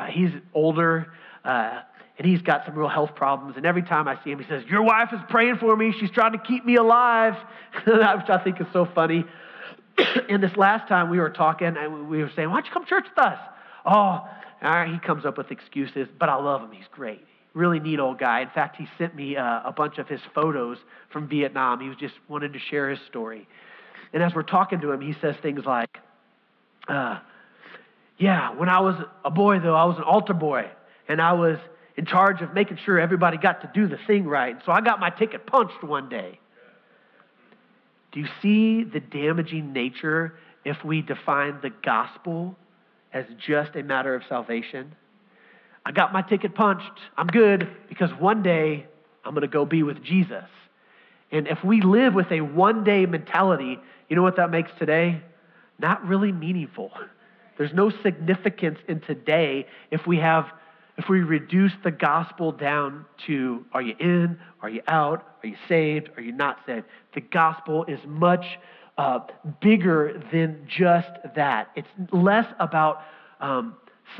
he's 0.09 0.31
older, 0.53 1.11
uh, 1.43 1.79
and 2.17 2.27
he's 2.27 2.41
got 2.41 2.65
some 2.65 2.75
real 2.75 2.89
health 2.89 3.15
problems. 3.15 3.55
And 3.57 3.65
every 3.65 3.81
time 3.81 4.07
I 4.07 4.21
see 4.23 4.31
him, 4.31 4.39
he 4.39 4.45
says, 4.47 4.63
"Your 4.65 4.83
wife 4.83 5.09
is 5.13 5.19
praying 5.29 5.57
for 5.57 5.75
me. 5.75 5.93
She's 5.99 6.11
trying 6.11 6.33
to 6.33 6.39
keep 6.39 6.65
me 6.65 6.75
alive," 6.75 7.35
which 7.85 8.29
I 8.29 8.41
think 8.43 8.61
is 8.61 8.67
so 8.73 8.87
funny. 8.93 9.25
and 10.29 10.43
this 10.43 10.55
last 10.55 10.87
time 10.87 11.09
we 11.09 11.19
were 11.19 11.29
talking, 11.29 11.75
and 11.77 12.09
we 12.09 12.21
were 12.21 12.31
saying, 12.35 12.49
"Why 12.49 12.57
don't 12.57 12.67
you 12.67 12.73
come 12.73 12.83
to 12.83 12.89
church 12.89 13.05
with 13.09 13.25
us?" 13.25 13.39
Oh, 13.85 14.27
he 14.61 14.99
comes 14.99 15.25
up 15.25 15.37
with 15.37 15.51
excuses, 15.51 16.07
but 16.19 16.29
I 16.29 16.35
love 16.35 16.61
him. 16.61 16.71
He's 16.71 16.87
great. 16.91 17.23
Really 17.53 17.79
neat 17.79 17.99
old 17.99 18.19
guy. 18.19 18.41
In 18.41 18.49
fact, 18.49 18.75
he 18.77 18.87
sent 18.97 19.15
me 19.15 19.35
uh, 19.35 19.61
a 19.65 19.73
bunch 19.75 19.97
of 19.97 20.07
his 20.07 20.21
photos 20.35 20.77
from 21.11 21.27
Vietnam. 21.27 21.79
He 21.79 21.87
was 21.87 21.97
just 21.97 22.13
wanted 22.27 22.53
to 22.53 22.59
share 22.59 22.89
his 22.89 22.99
story. 23.07 23.47
And 24.13 24.21
as 24.21 24.33
we're 24.35 24.43
talking 24.43 24.81
to 24.81 24.91
him, 24.91 25.01
he 25.01 25.15
says 25.21 25.35
things 25.41 25.65
like, 25.65 25.97
uh, 26.87 27.19
"Yeah, 28.17 28.53
when 28.55 28.69
I 28.69 28.79
was 28.81 28.95
a 29.25 29.31
boy, 29.31 29.59
though, 29.59 29.75
I 29.75 29.85
was 29.85 29.97
an 29.97 30.03
altar 30.03 30.33
boy, 30.33 30.69
and 31.07 31.21
I 31.21 31.33
was." 31.33 31.57
in 31.97 32.05
charge 32.05 32.39
of 32.39 32.53
making 32.53 32.77
sure 32.85 32.97
everybody 32.97 33.35
got 33.35 33.59
to 33.59 33.69
do 33.73 33.85
the 33.85 33.97
thing 34.07 34.25
right. 34.25 34.55
So 34.65 34.71
I 34.71 34.79
got 34.79 35.01
my 35.01 35.09
ticket 35.09 35.45
punched 35.45 35.83
one 35.83 36.07
day. 36.07 36.39
Do 38.13 38.21
you 38.21 38.27
see 38.41 38.85
the 38.85 39.01
damaging 39.01 39.73
nature 39.73 40.35
if 40.63 40.77
we 40.85 41.01
define 41.01 41.59
the 41.61 41.71
gospel 41.83 42.55
as 43.13 43.25
just 43.45 43.75
a 43.75 43.83
matter 43.83 44.15
of 44.15 44.23
salvation? 44.29 44.95
I 45.85 45.91
got 45.91 46.13
my 46.13 46.21
ticket 46.21 46.55
punched. 46.55 46.99
I'm 47.17 47.27
good 47.27 47.69
because 47.87 48.11
one 48.19 48.43
day 48.43 48.85
I'm 49.23 49.33
going 49.33 49.41
to 49.41 49.47
go 49.47 49.65
be 49.65 49.83
with 49.83 50.03
Jesus. 50.03 50.45
And 51.31 51.47
if 51.47 51.63
we 51.63 51.81
live 51.81 52.13
with 52.13 52.31
a 52.31 52.41
one 52.41 52.83
day 52.83 53.05
mentality, 53.05 53.79
you 54.07 54.15
know 54.15 54.23
what 54.23 54.35
that 54.37 54.51
makes 54.51 54.71
today? 54.79 55.21
Not 55.77 56.05
really 56.05 56.31
meaningful. 56.31 56.91
There's 57.57 57.73
no 57.73 57.91
significance 58.03 58.79
in 58.87 59.01
today 59.01 59.67
if 59.91 60.07
we 60.07 60.17
have 60.17 60.45
if 60.97 61.07
we 61.07 61.21
reduce 61.21 61.71
the 61.85 61.91
gospel 61.91 62.51
down 62.51 63.05
to 63.25 63.65
are 63.71 63.81
you 63.81 63.95
in, 64.01 64.37
are 64.61 64.69
you 64.69 64.81
out, 64.85 65.37
are 65.41 65.47
you 65.47 65.55
saved, 65.69 66.09
are 66.17 66.21
you 66.21 66.33
not 66.33 66.57
saved? 66.65 66.85
The 67.15 67.21
gospel 67.21 67.85
is 67.85 67.99
much 68.05 68.43
uh, 68.99 69.19
bigger 69.61 70.21
than 70.29 70.67
just 70.67 71.07
that. 71.33 71.69
It's 71.73 71.87
less 72.11 72.45
about 72.59 72.99
um, 73.39 73.77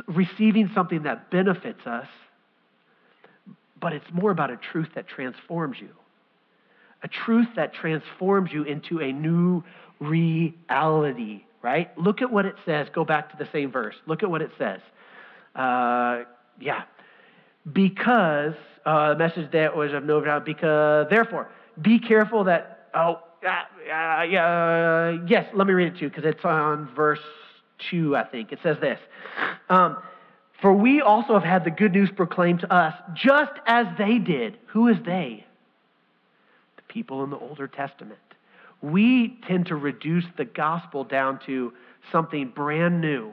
receiving 0.08 0.72
something 0.74 1.04
that 1.04 1.30
benefits 1.30 1.86
us, 1.86 2.08
but 3.82 3.92
it's 3.92 4.06
more 4.14 4.32
about 4.32 4.52
a 4.52 4.56
truth 4.72 4.88
that 4.96 5.06
transforms 5.06 5.78
you. 5.82 5.90
A 7.04 7.10
truth 7.10 7.48
that 7.58 7.74
transforms 7.74 8.52
you 8.54 8.64
into 8.64 9.02
a 9.02 9.12
new 9.12 9.64
reality, 10.00 11.44
right? 11.62 11.98
Look 11.98 12.22
at 12.22 12.32
what 12.32 12.46
it 12.46 12.56
says. 12.66 12.88
Go 12.96 13.04
back 13.04 13.32
to 13.32 13.38
the 13.38 13.50
same 13.52 13.74
verse. 13.74 13.96
Look 14.06 14.24
at 14.24 14.32
what 14.32 14.42
it 14.42 14.52
says. 14.58 14.80
Uh, 15.56 16.24
yeah. 16.58 16.84
Because, 17.74 18.54
uh, 18.86 19.10
the 19.10 19.20
message 19.20 19.52
that 19.52 19.76
was 19.76 19.92
of 19.92 20.06
no 20.06 20.22
doubt, 20.22 20.46
because, 20.46 21.08
therefore, 21.10 21.50
be 21.82 22.00
careful 22.00 22.46
that, 22.46 22.88
oh, 22.94 23.20
uh, 23.46 23.92
uh, 23.92 25.18
yes, 25.28 25.46
let 25.54 25.68
me 25.68 25.74
read 25.74 25.88
it 25.88 25.96
to 25.96 26.02
you 26.02 26.10
because 26.10 26.26
it's 26.26 26.44
on 26.44 26.90
verse 26.96 27.20
2, 27.92 28.16
I 28.16 28.24
think. 28.26 28.52
It 28.52 28.60
says 28.64 28.78
this 28.82 29.00
um, 29.70 29.98
For 30.62 30.74
we 30.74 31.02
also 31.02 31.34
have 31.34 31.44
had 31.44 31.64
the 31.64 31.72
good 31.72 31.94
news 31.94 32.10
proclaimed 32.16 32.62
to 32.62 32.74
us, 32.74 32.94
just 33.14 33.54
as 33.66 33.88
they 33.98 34.18
did. 34.18 34.58
Who 34.68 34.88
is 34.88 34.98
they? 35.06 35.46
The 36.76 36.82
people 36.84 37.24
in 37.24 37.30
the 37.30 37.38
Older 37.38 37.68
Testament. 37.68 38.20
We 38.82 39.40
tend 39.48 39.68
to 39.68 39.76
reduce 39.76 40.26
the 40.38 40.46
gospel 40.46 41.04
down 41.04 41.40
to 41.46 41.74
something 42.12 42.52
brand 42.56 43.02
new 43.02 43.32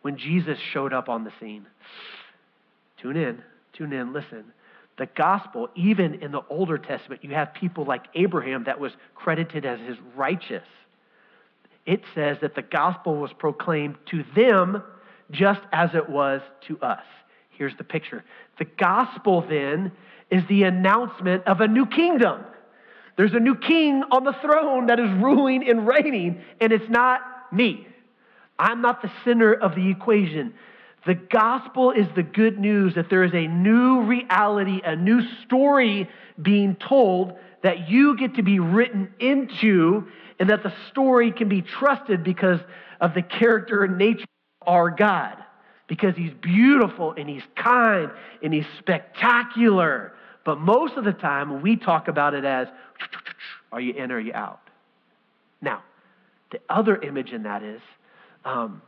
when 0.00 0.16
Jesus 0.16 0.58
showed 0.72 0.92
up 0.92 1.08
on 1.08 1.24
the 1.24 1.32
scene. 1.40 1.66
Tune 3.00 3.16
in, 3.16 3.42
tune 3.72 3.92
in, 3.92 4.12
listen. 4.12 4.44
The 5.02 5.08
gospel, 5.16 5.68
even 5.74 6.22
in 6.22 6.30
the 6.30 6.42
Older 6.48 6.78
Testament, 6.78 7.24
you 7.24 7.30
have 7.30 7.52
people 7.54 7.84
like 7.84 8.04
Abraham 8.14 8.62
that 8.66 8.78
was 8.78 8.92
credited 9.16 9.66
as 9.66 9.80
his 9.80 9.96
righteous. 10.14 10.62
It 11.84 12.04
says 12.14 12.36
that 12.40 12.54
the 12.54 12.62
gospel 12.62 13.16
was 13.16 13.32
proclaimed 13.32 13.96
to 14.12 14.24
them 14.36 14.80
just 15.32 15.60
as 15.72 15.90
it 15.96 16.08
was 16.08 16.40
to 16.68 16.78
us. 16.78 17.02
Here's 17.50 17.76
the 17.78 17.82
picture. 17.82 18.22
The 18.60 18.64
gospel 18.64 19.40
then 19.40 19.90
is 20.30 20.44
the 20.48 20.62
announcement 20.62 21.48
of 21.48 21.60
a 21.60 21.66
new 21.66 21.86
kingdom. 21.86 22.44
There's 23.16 23.34
a 23.34 23.40
new 23.40 23.56
king 23.56 24.04
on 24.12 24.22
the 24.22 24.34
throne 24.34 24.86
that 24.86 25.00
is 25.00 25.10
ruling 25.20 25.68
and 25.68 25.84
reigning, 25.84 26.40
and 26.60 26.72
it's 26.72 26.88
not 26.88 27.22
me. 27.52 27.88
I'm 28.56 28.80
not 28.80 29.02
the 29.02 29.10
center 29.24 29.52
of 29.52 29.74
the 29.74 29.90
equation. 29.90 30.54
The 31.06 31.14
gospel 31.14 31.90
is 31.90 32.06
the 32.14 32.22
good 32.22 32.58
news 32.58 32.94
that 32.94 33.10
there 33.10 33.24
is 33.24 33.34
a 33.34 33.46
new 33.48 34.02
reality, 34.02 34.80
a 34.84 34.94
new 34.94 35.22
story 35.44 36.08
being 36.40 36.76
told 36.76 37.36
that 37.62 37.88
you 37.88 38.16
get 38.16 38.36
to 38.36 38.42
be 38.42 38.60
written 38.60 39.12
into, 39.18 40.06
and 40.38 40.50
that 40.50 40.62
the 40.62 40.72
story 40.90 41.32
can 41.32 41.48
be 41.48 41.62
trusted 41.62 42.22
because 42.22 42.60
of 43.00 43.14
the 43.14 43.22
character 43.22 43.84
and 43.84 43.98
nature 43.98 44.26
of 44.62 44.68
our 44.68 44.90
God. 44.90 45.36
Because 45.88 46.16
he's 46.16 46.32
beautiful 46.40 47.12
and 47.16 47.28
he's 47.28 47.42
kind 47.56 48.10
and 48.42 48.54
he's 48.54 48.64
spectacular. 48.78 50.12
But 50.44 50.58
most 50.58 50.94
of 50.96 51.04
the 51.04 51.12
time, 51.12 51.62
we 51.62 51.76
talk 51.76 52.08
about 52.08 52.34
it 52.34 52.44
as 52.44 52.68
are 53.72 53.80
you 53.80 53.94
in 53.94 54.12
or 54.12 54.16
are 54.16 54.20
you 54.20 54.32
out? 54.32 54.60
Now, 55.60 55.82
the 56.50 56.60
other 56.68 56.96
image 56.96 57.32
in 57.32 57.42
that 57.44 57.62
is 57.62 57.80
um, 58.44 58.82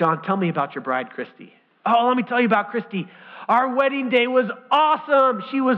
John, 0.00 0.22
tell 0.22 0.38
me 0.38 0.48
about 0.48 0.74
your 0.74 0.80
bride, 0.80 1.10
Christy. 1.10 1.52
Oh, 1.84 2.06
let 2.08 2.16
me 2.16 2.22
tell 2.22 2.40
you 2.40 2.46
about 2.46 2.70
Christy. 2.70 3.06
Our 3.46 3.74
wedding 3.74 4.08
day 4.08 4.26
was 4.26 4.46
awesome. 4.70 5.44
She 5.50 5.60
was 5.60 5.76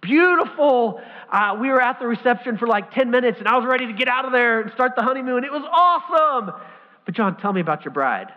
beautiful. 0.00 0.98
Uh, 1.30 1.58
we 1.60 1.68
were 1.68 1.82
at 1.82 1.98
the 2.00 2.06
reception 2.06 2.56
for 2.56 2.66
like 2.66 2.90
10 2.94 3.10
minutes, 3.10 3.38
and 3.38 3.46
I 3.46 3.58
was 3.58 3.66
ready 3.68 3.86
to 3.86 3.92
get 3.92 4.08
out 4.08 4.24
of 4.24 4.32
there 4.32 4.62
and 4.62 4.72
start 4.72 4.92
the 4.96 5.02
honeymoon. 5.02 5.44
It 5.44 5.52
was 5.52 5.62
awesome. 5.70 6.58
But, 7.04 7.14
John, 7.14 7.36
tell 7.36 7.52
me 7.52 7.60
about 7.60 7.84
your 7.84 7.92
bride. 7.92 8.28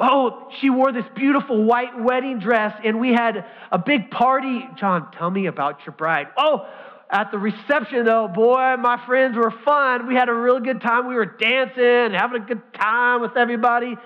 Oh, 0.00 0.48
she 0.62 0.70
wore 0.70 0.92
this 0.92 1.04
beautiful 1.14 1.64
white 1.64 2.00
wedding 2.00 2.38
dress, 2.38 2.74
and 2.82 2.98
we 2.98 3.12
had 3.12 3.44
a 3.70 3.78
big 3.78 4.10
party. 4.10 4.66
John, 4.78 5.12
tell 5.12 5.30
me 5.30 5.44
about 5.44 5.84
your 5.84 5.92
bride. 5.92 6.28
Oh, 6.38 6.66
at 7.10 7.30
the 7.32 7.38
reception, 7.38 8.06
though, 8.06 8.28
boy, 8.28 8.76
my 8.78 8.98
friends 9.04 9.36
were 9.36 9.52
fun. 9.62 10.06
We 10.06 10.14
had 10.14 10.30
a 10.30 10.34
real 10.34 10.58
good 10.58 10.80
time. 10.80 11.06
We 11.06 11.16
were 11.16 11.26
dancing, 11.26 12.16
having 12.16 12.42
a 12.42 12.46
good 12.46 12.62
time 12.72 13.20
with 13.20 13.36
everybody. 13.36 13.98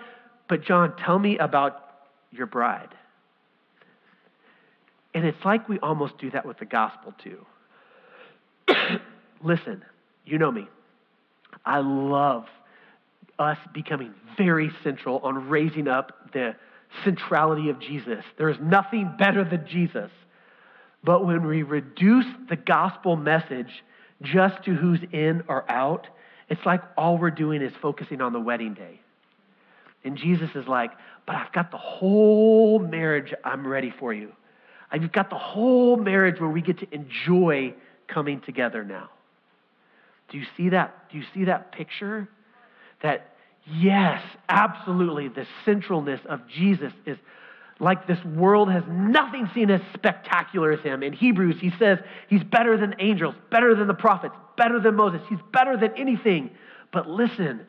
But, 0.48 0.64
John, 0.64 0.94
tell 0.96 1.18
me 1.18 1.38
about 1.38 1.78
your 2.30 2.46
bride. 2.46 2.94
And 5.14 5.24
it's 5.24 5.44
like 5.44 5.68
we 5.68 5.78
almost 5.78 6.18
do 6.18 6.30
that 6.30 6.46
with 6.46 6.58
the 6.58 6.64
gospel, 6.64 7.14
too. 7.22 7.46
Listen, 9.42 9.84
you 10.24 10.38
know 10.38 10.50
me. 10.50 10.66
I 11.64 11.78
love 11.80 12.46
us 13.38 13.58
becoming 13.72 14.14
very 14.36 14.70
central 14.82 15.18
on 15.18 15.48
raising 15.48 15.88
up 15.88 16.32
the 16.32 16.54
centrality 17.04 17.68
of 17.70 17.78
Jesus. 17.78 18.24
There 18.38 18.48
is 18.48 18.58
nothing 18.60 19.14
better 19.18 19.44
than 19.44 19.66
Jesus. 19.66 20.10
But 21.04 21.26
when 21.26 21.46
we 21.46 21.62
reduce 21.62 22.26
the 22.48 22.56
gospel 22.56 23.16
message 23.16 23.82
just 24.22 24.64
to 24.64 24.74
who's 24.74 25.00
in 25.12 25.42
or 25.48 25.70
out, 25.70 26.06
it's 26.48 26.64
like 26.64 26.82
all 26.96 27.18
we're 27.18 27.30
doing 27.30 27.62
is 27.62 27.72
focusing 27.80 28.20
on 28.20 28.32
the 28.32 28.40
wedding 28.40 28.74
day. 28.74 29.00
And 30.04 30.16
Jesus 30.16 30.50
is 30.54 30.66
like, 30.66 30.90
but 31.26 31.36
I've 31.36 31.52
got 31.52 31.70
the 31.70 31.78
whole 31.78 32.78
marriage 32.78 33.32
I'm 33.44 33.66
ready 33.66 33.92
for 33.98 34.12
you. 34.12 34.32
I've 34.90 35.12
got 35.12 35.30
the 35.30 35.38
whole 35.38 35.96
marriage 35.96 36.40
where 36.40 36.50
we 36.50 36.60
get 36.60 36.78
to 36.80 36.94
enjoy 36.94 37.74
coming 38.08 38.40
together 38.40 38.84
now. 38.84 39.10
Do 40.28 40.38
you 40.38 40.44
see 40.56 40.70
that? 40.70 41.10
Do 41.10 41.18
you 41.18 41.24
see 41.32 41.44
that 41.44 41.72
picture? 41.72 42.28
That, 43.02 43.34
yes, 43.66 44.22
absolutely, 44.48 45.28
the 45.28 45.46
centralness 45.66 46.24
of 46.26 46.46
Jesus 46.48 46.92
is 47.06 47.18
like 47.80 48.06
this 48.06 48.22
world 48.24 48.70
has 48.70 48.84
nothing 48.88 49.50
seen 49.54 49.70
as 49.70 49.80
spectacular 49.94 50.72
as 50.72 50.80
him. 50.80 51.02
In 51.02 51.12
Hebrews, 51.12 51.56
he 51.60 51.72
says 51.78 51.98
he's 52.28 52.44
better 52.44 52.76
than 52.76 52.94
angels, 53.00 53.34
better 53.50 53.74
than 53.74 53.88
the 53.88 53.94
prophets, 53.94 54.34
better 54.56 54.78
than 54.78 54.94
Moses. 54.94 55.20
He's 55.28 55.40
better 55.52 55.76
than 55.76 55.92
anything. 55.96 56.50
But 56.92 57.08
listen, 57.08 57.62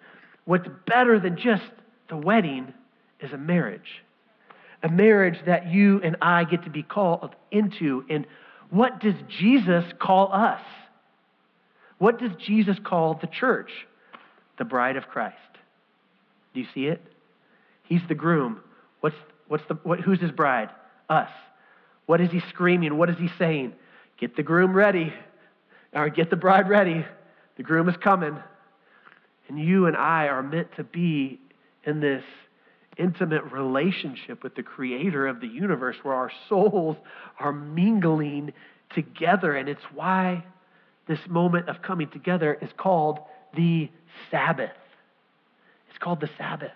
what's 0.46 0.67
better 0.86 1.19
than 1.19 1.36
just 1.36 1.63
the 2.10 2.18
wedding 2.18 2.74
is 3.20 3.32
a 3.32 3.38
marriage. 3.38 4.04
A 4.84 4.89
marriage 4.89 5.38
that 5.46 5.72
you 5.72 6.02
and 6.04 6.18
I 6.22 6.44
get 6.44 6.63
to 6.66 6.70
be 6.70 6.84
called 6.84 7.36
into. 7.52 8.04
And 8.10 8.28
what 8.70 9.00
does 9.00 9.16
Jesus 9.39 9.86
call 10.00 10.32
us? 10.34 10.62
What 12.00 12.20
does 12.20 12.32
Jesus 12.46 12.78
call 12.84 13.18
the 13.22 13.28
church? 13.28 13.72
The 14.58 14.66
bride 14.66 14.98
of 14.98 15.08
Christ. 15.08 15.38
Do 16.54 16.60
you 16.60 16.68
see 16.74 16.88
it? 16.88 17.02
He's 17.84 18.02
the 18.08 18.16
groom. 18.16 18.60
What's, 19.00 19.16
what's 19.48 19.63
the, 19.68 19.76
what, 19.84 20.00
who's 20.00 20.20
his 20.20 20.32
bride? 20.32 20.70
Us. 21.10 21.30
What 22.06 22.20
is 22.20 22.32
he 22.32 22.42
screaming? 22.50 22.98
What 22.98 23.10
is 23.10 23.18
he 23.18 23.30
saying? 23.39 23.74
Get 24.20 24.36
the 24.36 24.44
groom 24.44 24.74
ready, 24.74 25.13
or 25.94 26.10
get 26.10 26.30
the 26.30 26.36
bride 26.36 26.70
ready. 26.70 27.06
The 27.58 27.63
groom 27.63 27.88
is 27.89 27.96
coming. 27.98 28.38
And 29.48 29.60
you 29.60 29.86
and 29.86 29.96
I 29.96 30.28
are 30.28 30.44
meant 30.44 30.76
to 30.78 30.84
be 30.84 31.39
in 31.86 32.00
this 32.00 32.24
intimate 32.98 33.43
relationship 33.52 34.43
with 34.43 34.56
the 34.56 34.63
creator 34.63 35.28
of 35.28 35.41
the 35.41 35.48
universe 35.48 35.96
where 36.04 36.13
our 36.13 36.32
souls 36.48 36.96
are 37.39 37.52
mingling 37.52 38.54
together. 38.93 39.56
And 39.56 39.67
it's 39.67 39.84
why 39.93 40.43
this 41.08 41.19
moment 41.28 41.69
of 41.69 41.82
coming 41.82 42.10
together 42.10 42.58
is 42.62 42.69
called 42.78 43.19
the 43.56 43.89
Sabbath. 44.32 44.72
It's 45.89 45.98
called 45.98 46.22
the 46.22 46.30
Sabbath. 46.38 46.72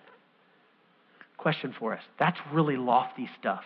Question 1.36 1.74
for 1.78 1.94
us. 1.94 2.02
That's 2.18 2.38
really 2.52 2.76
lofty 2.76 3.28
stuff. 3.38 3.62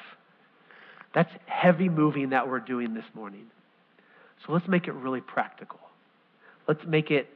That's 1.15 1.31
heavy 1.47 1.89
moving 1.89 2.31
that 2.31 2.49
we're 2.49 2.61
doing 2.61 2.95
this 2.95 3.05
morning. 3.15 3.47
So 4.47 4.53
let's 4.53 4.69
make 4.69 4.89
it 4.89 4.93
really 4.93 5.21
practical. 5.21 5.81
Let's 6.69 6.85
make 6.87 7.11
it 7.11 7.29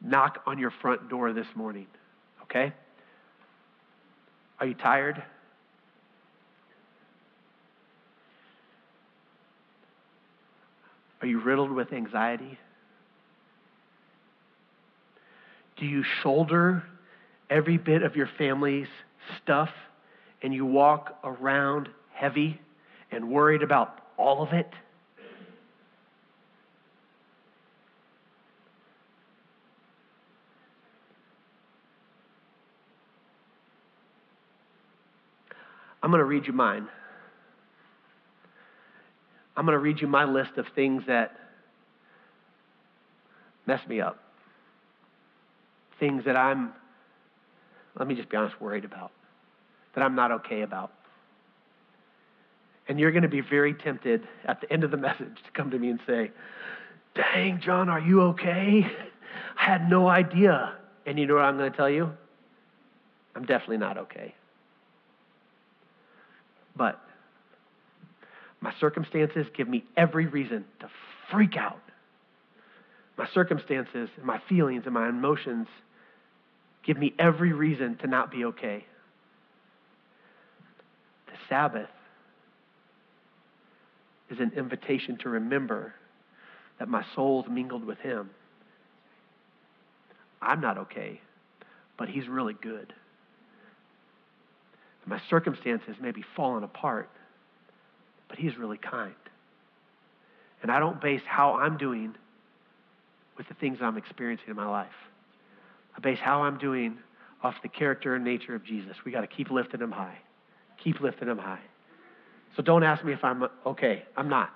knock 0.00 0.42
on 0.46 0.58
your 0.58 0.70
front 0.70 1.08
door 1.08 1.32
this 1.32 1.46
morning, 1.54 1.86
okay? 2.44 2.72
Are 4.60 4.66
you 4.66 4.74
tired? 4.74 5.22
Are 11.20 11.26
you 11.26 11.40
riddled 11.40 11.72
with 11.72 11.92
anxiety? 11.92 12.58
Do 15.76 15.86
you 15.86 16.02
shoulder 16.22 16.82
every 17.50 17.76
bit 17.76 18.02
of 18.02 18.16
your 18.16 18.28
family's 18.38 18.88
stuff 19.42 19.70
and 20.42 20.52
you 20.52 20.64
walk 20.64 21.18
around 21.24 21.88
heavy 22.12 22.60
and 23.10 23.30
worried 23.30 23.62
about 23.62 24.00
all 24.16 24.42
of 24.42 24.52
it? 24.52 24.70
I'm 36.02 36.10
going 36.10 36.20
to 36.20 36.24
read 36.24 36.46
you 36.46 36.52
mine. 36.52 36.88
I'm 39.56 39.64
going 39.64 39.74
to 39.74 39.80
read 39.80 40.00
you 40.00 40.06
my 40.06 40.24
list 40.24 40.52
of 40.56 40.66
things 40.74 41.02
that 41.08 41.36
mess 43.66 43.80
me 43.88 44.00
up. 44.00 44.18
Things 45.98 46.24
that 46.26 46.36
I'm, 46.36 46.72
let 47.98 48.06
me 48.06 48.14
just 48.14 48.28
be 48.28 48.36
honest, 48.36 48.60
worried 48.60 48.84
about, 48.84 49.10
that 49.94 50.04
I'm 50.04 50.14
not 50.14 50.30
okay 50.30 50.62
about. 50.62 50.92
And 52.86 53.00
you're 53.00 53.10
going 53.10 53.22
to 53.24 53.28
be 53.28 53.40
very 53.40 53.74
tempted 53.74 54.26
at 54.44 54.60
the 54.60 54.72
end 54.72 54.84
of 54.84 54.92
the 54.92 54.96
message 54.96 55.36
to 55.44 55.50
come 55.52 55.72
to 55.72 55.78
me 55.78 55.90
and 55.90 55.98
say, 56.06 56.30
Dang, 57.14 57.60
John, 57.60 57.88
are 57.88 58.00
you 58.00 58.22
okay? 58.22 58.86
I 59.58 59.64
had 59.64 59.90
no 59.90 60.06
idea. 60.06 60.76
And 61.04 61.18
you 61.18 61.26
know 61.26 61.34
what 61.34 61.44
I'm 61.44 61.58
going 61.58 61.70
to 61.70 61.76
tell 61.76 61.90
you? 61.90 62.10
I'm 63.34 63.44
definitely 63.44 63.78
not 63.78 63.98
okay. 63.98 64.34
But 66.78 67.00
my 68.60 68.72
circumstances 68.80 69.46
give 69.54 69.68
me 69.68 69.84
every 69.96 70.26
reason 70.26 70.64
to 70.80 70.88
freak 71.30 71.56
out. 71.56 71.82
My 73.18 73.28
circumstances 73.34 74.08
and 74.16 74.24
my 74.24 74.40
feelings 74.48 74.84
and 74.84 74.94
my 74.94 75.08
emotions 75.08 75.66
give 76.86 76.96
me 76.96 77.12
every 77.18 77.52
reason 77.52 77.96
to 77.98 78.06
not 78.06 78.30
be 78.30 78.44
okay. 78.44 78.86
The 81.26 81.32
Sabbath 81.48 81.90
is 84.30 84.38
an 84.38 84.52
invitation 84.56 85.18
to 85.18 85.28
remember 85.28 85.94
that 86.78 86.88
my 86.88 87.04
soul's 87.14 87.46
mingled 87.50 87.84
with 87.84 87.98
Him. 87.98 88.30
I'm 90.40 90.60
not 90.60 90.78
okay, 90.78 91.20
but 91.98 92.08
He's 92.08 92.28
really 92.28 92.54
good. 92.54 92.94
My 95.08 95.20
circumstances 95.30 95.96
may 96.00 96.10
be 96.10 96.22
falling 96.36 96.64
apart, 96.64 97.08
but 98.28 98.38
He's 98.38 98.58
really 98.58 98.76
kind. 98.76 99.14
And 100.62 100.70
I 100.70 100.78
don't 100.78 101.00
base 101.00 101.22
how 101.26 101.54
I'm 101.54 101.78
doing 101.78 102.14
with 103.38 103.48
the 103.48 103.54
things 103.54 103.78
I'm 103.80 103.96
experiencing 103.96 104.48
in 104.48 104.56
my 104.56 104.68
life. 104.68 104.92
I 105.96 106.00
base 106.00 106.18
how 106.20 106.42
I'm 106.42 106.58
doing 106.58 106.98
off 107.42 107.54
the 107.62 107.68
character 107.68 108.14
and 108.16 108.24
nature 108.24 108.54
of 108.54 108.64
Jesus. 108.64 108.96
We 109.06 109.12
got 109.12 109.22
to 109.22 109.26
keep 109.26 109.50
lifting 109.50 109.80
Him 109.80 109.92
high. 109.92 110.18
Keep 110.82 111.00
lifting 111.00 111.28
Him 111.28 111.38
high. 111.38 111.62
So 112.56 112.62
don't 112.62 112.82
ask 112.82 113.02
me 113.04 113.12
if 113.14 113.24
I'm 113.24 113.44
okay. 113.64 114.02
I'm 114.16 114.28
not. 114.28 114.50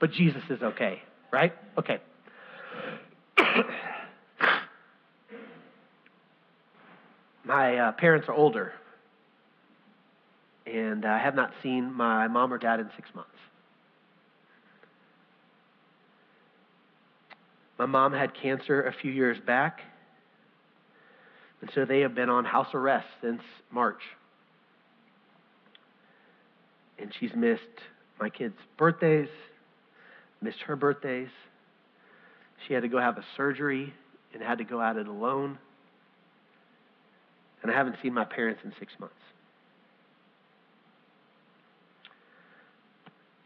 But 0.00 0.10
Jesus 0.10 0.42
is 0.50 0.62
okay, 0.62 1.00
right? 1.30 1.52
Okay. 1.78 2.00
my 7.44 7.76
uh, 7.76 7.92
parents 7.92 8.28
are 8.28 8.34
older 8.34 8.72
and 10.66 11.04
I 11.04 11.18
have 11.18 11.34
not 11.34 11.52
seen 11.62 11.92
my 11.92 12.28
mom 12.28 12.52
or 12.52 12.58
dad 12.58 12.80
in 12.80 12.88
six 12.96 13.08
months. 13.14 13.30
My 17.78 17.86
mom 17.86 18.12
had 18.12 18.32
cancer 18.34 18.82
a 18.82 18.92
few 18.92 19.10
years 19.10 19.38
back, 19.44 19.80
and 21.60 21.70
so 21.74 21.84
they 21.84 22.00
have 22.00 22.14
been 22.14 22.28
on 22.28 22.44
house 22.44 22.68
arrest 22.74 23.06
since 23.20 23.42
March. 23.70 24.02
And 26.98 27.12
she's 27.18 27.34
missed 27.34 27.62
my 28.20 28.30
kids' 28.30 28.54
birthdays, 28.76 29.28
missed 30.40 30.60
her 30.60 30.76
birthdays. 30.76 31.30
She 32.66 32.74
had 32.74 32.82
to 32.82 32.88
go 32.88 32.98
have 32.98 33.18
a 33.18 33.24
surgery 33.36 33.92
and 34.32 34.42
had 34.42 34.58
to 34.58 34.64
go 34.64 34.80
at 34.80 34.96
it 34.96 35.08
alone. 35.08 35.58
And 37.62 37.72
I 37.72 37.74
haven't 37.74 37.96
seen 38.02 38.14
my 38.14 38.24
parents 38.24 38.60
in 38.64 38.72
six 38.78 38.92
months. 39.00 39.14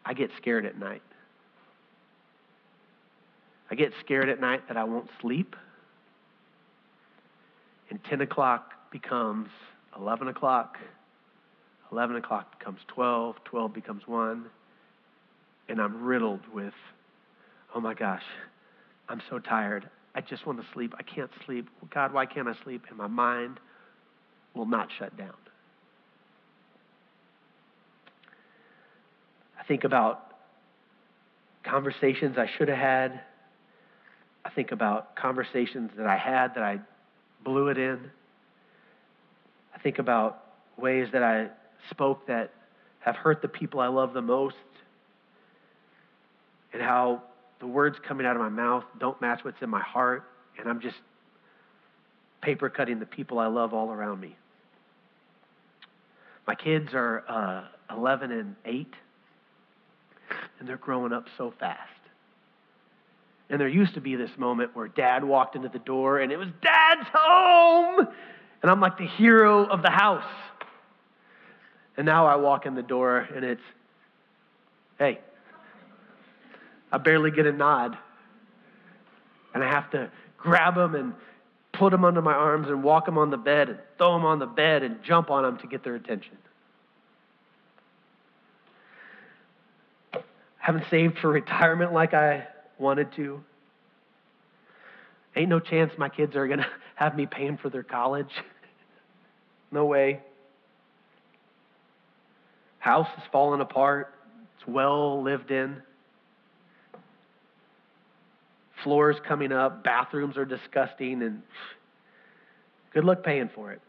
I 0.07 0.14
get 0.14 0.31
scared 0.37 0.64
at 0.64 0.79
night. 0.79 1.03
I 3.71 3.75
get 3.75 3.92
scared 4.05 4.29
at 4.29 4.40
night 4.40 4.69
that 4.69 4.77
I 4.77 4.85
won't 4.85 5.11
sleep. 5.21 5.57
And 7.90 8.03
10 8.05 8.21
o'clock 8.21 8.73
becomes 8.92 9.49
11 9.99 10.29
o'clock. 10.29 10.79
11 11.90 12.16
o'clock 12.16 12.57
becomes 12.59 12.79
12. 12.87 13.37
12 13.45 13.75
becomes 13.75 14.03
1. 14.07 14.47
And 15.69 15.81
I'm 15.81 16.05
riddled 16.05 16.42
with, 16.55 16.75
oh 17.75 17.81
my 17.81 17.95
gosh, 17.95 18.23
I'm 19.09 19.21
so 19.29 19.40
tired. 19.40 19.90
I 20.14 20.21
just 20.21 20.47
want 20.47 20.61
to 20.61 20.66
sleep. 20.73 20.95
I 20.99 21.03
can't 21.03 21.31
sleep. 21.45 21.69
God, 21.92 22.12
why 22.12 22.27
can't 22.27 22.47
I 22.47 22.55
sleep? 22.62 22.85
And 22.88 22.97
my 22.97 23.09
mind 23.09 23.59
will 24.55 24.66
not 24.66 24.88
shut 24.97 25.16
down. 25.16 25.35
Think 29.68 29.85
about 29.85 30.33
conversations 31.64 32.37
I 32.38 32.48
should 32.57 32.68
have 32.68 32.79
had. 32.79 33.20
I 34.44 34.50
think 34.50 34.72
about 34.72 35.16
conversations 35.16 35.90
that 35.96 36.07
I 36.07 36.16
had 36.16 36.55
that 36.55 36.62
I 36.62 36.79
blew 37.44 37.68
it 37.68 37.79
in. 37.79 37.98
I 39.74 39.79
think 39.79 39.98
about 39.98 40.44
ways 40.76 41.09
that 41.12 41.22
I 41.22 41.48
spoke 41.90 42.26
that 42.29 42.52
have 43.00 43.16
hurt 43.16 43.42
the 43.42 43.48
people 43.48 43.81
I 43.81 43.88
love 43.88 44.14
the 44.14 44.22
most, 44.22 44.57
and 46.72 46.83
how 46.83 47.22
the 47.61 47.66
words 47.66 47.96
coming 48.07 48.26
out 48.26 48.37
of 48.37 48.42
my 48.42 48.48
mouth 48.48 48.85
don't 48.98 49.20
match 49.20 49.40
what's 49.42 49.61
in 49.62 49.70
my 49.70 49.81
heart, 49.81 50.24
and 50.59 50.68
I'm 50.68 50.81
just 50.81 50.96
paper 52.42 52.68
cutting 52.68 52.98
the 52.98 53.07
people 53.07 53.38
I 53.38 53.46
love 53.46 53.74
all 53.74 53.92
around 53.92 54.20
me. 54.20 54.37
My 56.46 56.55
kids 56.55 56.90
are 56.94 57.24
uh, 57.29 57.94
11 57.96 58.31
and 58.31 58.55
8 58.64 58.94
and 60.59 60.69
they're 60.69 60.77
growing 60.77 61.12
up 61.12 61.27
so 61.37 61.53
fast. 61.59 61.81
And 63.49 63.61
there 63.61 63.69
used 63.69 63.95
to 63.95 64.01
be 64.01 64.16
this 64.16 64.31
moment 64.37 64.75
where 64.75 64.88
dad 64.88 65.23
walked 65.25 65.55
into 65.55 65.69
the 65.69 65.79
door 65.79 66.19
and 66.19 66.33
it 66.33 66.37
was 66.37 66.49
dad's 66.62 67.09
home. 67.12 68.09
And 68.62 68.71
I'm 68.71 68.81
like 68.81 68.99
the 68.99 69.07
hero 69.07 69.66
of 69.66 69.83
the 69.83 69.90
house. 69.90 70.25
And 71.97 72.05
now 72.05 72.27
I 72.27 72.37
walk 72.37 72.66
in 72.66 72.75
the 72.75 72.83
door 72.83 73.19
and 73.19 73.45
it's, 73.45 73.62
hey, 74.99 75.21
I 76.90 76.99
barely 76.99 77.31
get 77.31 77.47
a 77.47 77.53
nod. 77.53 77.97
And 79.55 79.62
I 79.62 79.71
have 79.71 79.90
to 79.92 80.11
grab 80.37 80.75
them 80.75 80.95
and 80.95 81.14
put 81.73 81.90
them 81.90 82.05
under 82.05 82.23
my 82.23 82.33
arms 82.33 82.69
and 82.69 82.83
walk 82.83 83.07
them 83.07 83.19
on 83.19 83.31
the 83.31 83.37
bed 83.37 83.69
and 83.69 83.79
throw 83.99 84.12
them 84.14 84.25
on 84.25 84.38
the 84.38 84.47
bed 84.47 84.83
and 84.83 85.03
jump 85.03 85.31
on 85.31 85.45
them 85.45 85.59
to 85.59 85.66
get 85.66 85.85
their 85.85 85.95
attention. 85.95 86.37
Haven't 90.66 90.85
saved 90.90 91.16
for 91.20 91.29
retirement 91.29 91.92
like 91.92 92.12
I 92.12 92.48
wanted 92.76 93.14
to. 93.14 93.40
Ain't 95.37 95.48
no 95.48 95.61
chance 95.61 95.92
my 95.96 96.09
kids 96.09 96.35
are 96.35 96.48
going 96.48 96.59
to 96.59 96.66
have 96.96 97.14
me 97.14 97.24
paying 97.24 97.57
for 97.57 97.70
their 97.70 97.85
college. 97.85 98.31
no 99.70 99.85
way. 99.85 100.22
House 102.81 103.07
is 103.16 103.22
falling 103.31 103.61
apart. 103.61 104.12
It's 104.57 104.66
well 104.66 105.22
lived 105.22 105.52
in. 105.52 105.83
Floors 108.83 109.14
coming 109.24 109.52
up. 109.52 109.85
Bathrooms 109.85 110.37
are 110.37 110.44
disgusting. 110.44 111.22
And 111.22 111.42
good 112.92 113.05
luck 113.05 113.22
paying 113.22 113.50
for 113.55 113.70
it. 113.70 113.81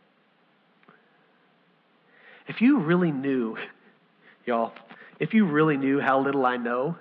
If 2.47 2.61
you 2.61 2.81
really 2.81 3.11
knew, 3.11 3.57
y'all, 4.45 4.73
if 5.19 5.33
you 5.33 5.45
really 5.45 5.77
knew 5.77 5.99
how 5.99 6.19
little 6.21 6.45
I 6.45 6.57
know, 6.57 6.95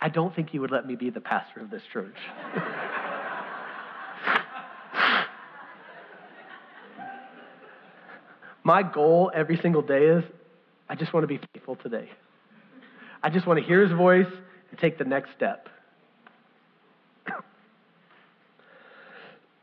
I 0.00 0.08
don't 0.08 0.34
think 0.34 0.54
you 0.54 0.60
would 0.62 0.70
let 0.70 0.86
me 0.86 0.96
be 0.96 1.10
the 1.10 1.20
pastor 1.20 1.60
of 1.60 1.70
this 1.70 1.82
church. 1.92 2.16
My 8.62 8.82
goal 8.82 9.30
every 9.34 9.58
single 9.60 9.82
day 9.82 10.06
is 10.06 10.24
I 10.88 10.94
just 10.94 11.12
want 11.12 11.24
to 11.24 11.28
be 11.28 11.40
faithful 11.52 11.76
today. 11.76 12.08
I 13.22 13.30
just 13.30 13.46
want 13.46 13.60
to 13.60 13.64
hear 13.64 13.82
his 13.82 13.92
voice 13.96 14.26
and 14.70 14.78
take 14.78 14.98
the 14.98 15.04
next 15.04 15.30
step. 15.36 15.68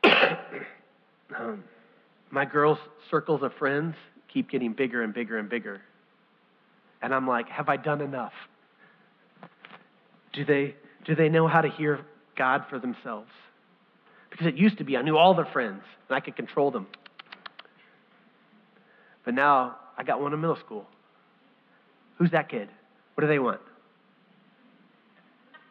um, 1.38 1.63
my 2.31 2.45
girls' 2.45 2.77
circles 3.10 3.41
of 3.43 3.53
friends 3.53 3.95
keep 4.31 4.49
getting 4.49 4.73
bigger 4.73 5.03
and 5.03 5.13
bigger 5.13 5.38
and 5.38 5.49
bigger. 5.49 5.81
And 7.01 7.13
I'm 7.13 7.27
like, 7.27 7.49
have 7.49 7.69
I 7.69 7.77
done 7.77 8.01
enough? 8.01 8.33
Do 10.33 10.45
they, 10.45 10.75
do 11.05 11.15
they 11.15 11.29
know 11.29 11.47
how 11.47 11.62
to 11.62 11.69
hear 11.69 11.99
God 12.36 12.65
for 12.69 12.79
themselves? 12.79 13.29
Because 14.29 14.47
it 14.47 14.55
used 14.55 14.77
to 14.77 14.83
be 14.83 14.97
I 14.97 15.01
knew 15.01 15.17
all 15.17 15.33
their 15.33 15.45
friends 15.45 15.81
and 16.10 16.15
I 16.15 16.19
could 16.19 16.36
control 16.36 16.71
them. 16.71 16.88
But 19.25 19.33
now 19.33 19.77
I 19.97 20.03
got 20.03 20.21
one 20.21 20.33
in 20.33 20.39
middle 20.39 20.57
school. 20.57 20.86
Who's 22.17 22.31
that 22.31 22.49
kid? 22.49 22.69
What 23.15 23.21
do 23.21 23.27
they 23.27 23.39
want? 23.39 23.62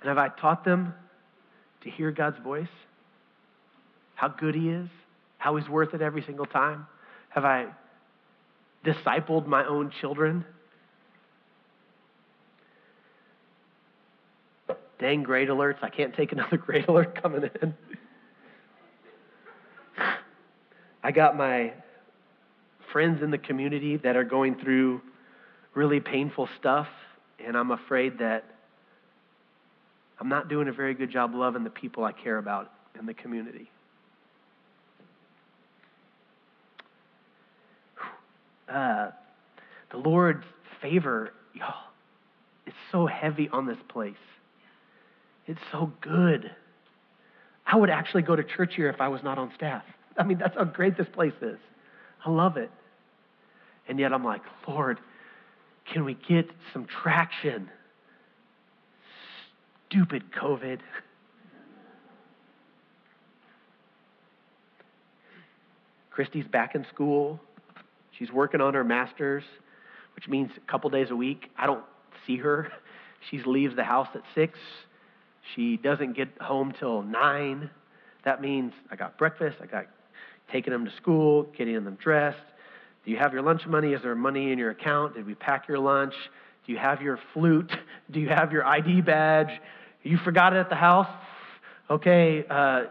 And 0.00 0.08
have 0.08 0.18
I 0.18 0.28
taught 0.28 0.64
them 0.64 0.94
to 1.82 1.90
hear 1.90 2.10
God's 2.10 2.38
voice? 2.38 2.68
How 4.14 4.28
good 4.28 4.54
He 4.54 4.68
is? 4.68 4.88
How 5.38 5.56
He's 5.56 5.68
worth 5.68 5.94
it 5.94 6.02
every 6.02 6.22
single 6.22 6.46
time? 6.46 6.86
Have 7.30 7.44
I 7.44 7.66
discipled 8.84 9.46
my 9.46 9.64
own 9.66 9.92
children 10.00 10.44
Dang 14.98 15.22
grade 15.22 15.48
alerts. 15.48 15.82
I 15.82 15.90
can't 15.90 16.14
take 16.14 16.32
another 16.32 16.56
grade 16.66 16.86
alert 16.88 17.20
coming 17.22 17.50
in. 17.62 17.74
I 21.02 21.12
got 21.12 21.36
my 21.36 21.72
friends 22.92 23.22
in 23.22 23.30
the 23.30 23.38
community 23.38 23.96
that 23.98 24.16
are 24.16 24.24
going 24.24 24.56
through 24.56 25.00
really 25.74 26.00
painful 26.00 26.48
stuff, 26.58 26.88
and 27.44 27.56
I'm 27.56 27.70
afraid 27.70 28.18
that 28.18 28.44
I'm 30.18 30.28
not 30.28 30.48
doing 30.48 30.68
a 30.68 30.72
very 30.72 30.94
good 30.94 31.10
job 31.10 31.34
loving 31.34 31.62
the 31.62 31.70
people 31.70 32.04
I 32.04 32.12
care 32.12 32.38
about 32.38 32.72
in 32.98 33.06
the 33.06 33.14
community. 33.14 33.70
Uh, 38.68 39.10
the 39.92 39.98
Lord's 39.98 40.44
favor, 40.82 41.32
y'all, 41.54 41.74
is 42.66 42.74
so 42.90 43.06
heavy 43.06 43.48
on 43.50 43.66
this 43.66 43.78
place. 43.88 44.14
It's 45.46 45.60
so 45.70 45.92
good. 46.00 46.50
I 47.66 47.76
would 47.76 47.90
actually 47.90 48.22
go 48.22 48.36
to 48.36 48.44
church 48.44 48.74
here 48.74 48.88
if 48.88 49.00
I 49.00 49.08
was 49.08 49.22
not 49.22 49.38
on 49.38 49.52
staff. 49.54 49.82
I 50.18 50.24
mean, 50.24 50.38
that's 50.38 50.56
how 50.56 50.64
great 50.64 50.96
this 50.96 51.08
place 51.12 51.34
is. 51.42 51.58
I 52.24 52.30
love 52.30 52.56
it. 52.56 52.70
And 53.88 53.98
yet 53.98 54.12
I'm 54.12 54.24
like, 54.24 54.42
Lord, 54.66 54.98
can 55.92 56.04
we 56.04 56.14
get 56.28 56.48
some 56.72 56.86
traction? 56.86 57.68
Stupid 59.88 60.24
COVID. 60.32 60.80
Christy's 66.10 66.46
back 66.46 66.74
in 66.74 66.86
school. 66.92 67.38
She's 68.18 68.32
working 68.32 68.60
on 68.60 68.74
her 68.74 68.82
master's, 68.84 69.44
which 70.14 70.28
means 70.28 70.50
a 70.56 70.70
couple 70.70 70.88
days 70.90 71.10
a 71.10 71.16
week. 71.16 71.50
I 71.58 71.66
don't 71.66 71.84
see 72.26 72.38
her. 72.38 72.72
She 73.30 73.42
leaves 73.42 73.76
the 73.76 73.84
house 73.84 74.08
at 74.14 74.22
6. 74.34 74.58
She 75.54 75.76
doesn't 75.76 76.16
get 76.16 76.28
home 76.40 76.72
till 76.78 77.02
9. 77.02 77.70
That 78.24 78.40
means 78.40 78.72
I 78.90 78.96
got 78.96 79.16
breakfast, 79.18 79.58
I 79.62 79.66
got 79.66 79.86
taking 80.50 80.72
them 80.72 80.84
to 80.84 80.90
school, 80.96 81.44
getting 81.56 81.84
them 81.84 81.96
dressed. 82.00 82.38
Do 83.04 83.10
you 83.10 83.18
have 83.18 83.32
your 83.32 83.42
lunch 83.42 83.66
money? 83.66 83.92
Is 83.92 84.02
there 84.02 84.14
money 84.14 84.52
in 84.52 84.58
your 84.58 84.70
account? 84.70 85.14
Did 85.14 85.26
we 85.26 85.34
pack 85.34 85.68
your 85.68 85.78
lunch? 85.78 86.14
Do 86.66 86.72
you 86.72 86.78
have 86.78 87.00
your 87.00 87.18
flute? 87.32 87.70
Do 88.10 88.20
you 88.20 88.28
have 88.28 88.52
your 88.52 88.64
ID 88.64 89.02
badge? 89.02 89.60
You 90.02 90.18
forgot 90.18 90.52
it 90.52 90.58
at 90.58 90.68
the 90.68 90.76
house? 90.76 91.08
Okay, 91.88 92.44
uh, 92.50 92.84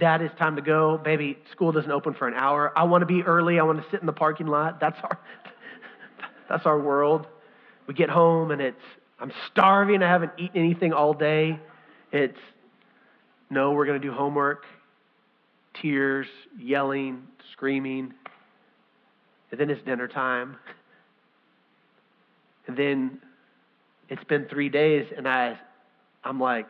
Dad, 0.00 0.22
it's 0.22 0.36
time 0.38 0.56
to 0.56 0.62
go. 0.62 0.98
Baby, 0.98 1.38
school 1.52 1.72
doesn't 1.72 1.90
open 1.90 2.14
for 2.14 2.26
an 2.26 2.34
hour. 2.34 2.72
I 2.76 2.84
want 2.84 3.02
to 3.02 3.06
be 3.06 3.22
early. 3.22 3.60
I 3.60 3.62
want 3.62 3.82
to 3.82 3.90
sit 3.90 4.00
in 4.00 4.06
the 4.06 4.12
parking 4.12 4.46
lot. 4.46 4.80
That's 4.80 4.98
our, 5.02 5.18
that's 6.48 6.66
our 6.66 6.80
world. 6.80 7.26
We 7.86 7.94
get 7.94 8.08
home 8.08 8.50
and 8.50 8.60
it's, 8.60 8.80
I'm 9.20 9.32
starving. 9.50 10.02
I 10.02 10.08
haven't 10.08 10.32
eaten 10.38 10.58
anything 10.58 10.92
all 10.92 11.12
day. 11.12 11.58
It's, 12.10 12.38
no, 13.50 13.72
we're 13.72 13.86
going 13.86 14.00
to 14.00 14.06
do 14.06 14.12
homework 14.12 14.64
tears, 15.80 16.26
yelling, 16.58 17.22
screaming. 17.52 18.12
And 19.50 19.60
then 19.60 19.70
it's 19.70 19.82
dinner 19.82 20.08
time. 20.08 20.56
And 22.66 22.76
then 22.76 23.20
it's 24.08 24.24
been 24.24 24.46
three 24.46 24.68
days, 24.68 25.06
and 25.16 25.28
I, 25.28 25.58
I'm 26.24 26.40
like, 26.40 26.68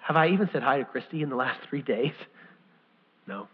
have 0.00 0.16
I 0.16 0.28
even 0.28 0.48
said 0.52 0.62
hi 0.62 0.78
to 0.78 0.84
Christy 0.84 1.22
in 1.22 1.30
the 1.30 1.36
last 1.36 1.60
three 1.68 1.82
days? 1.82 2.12
No. 3.26 3.48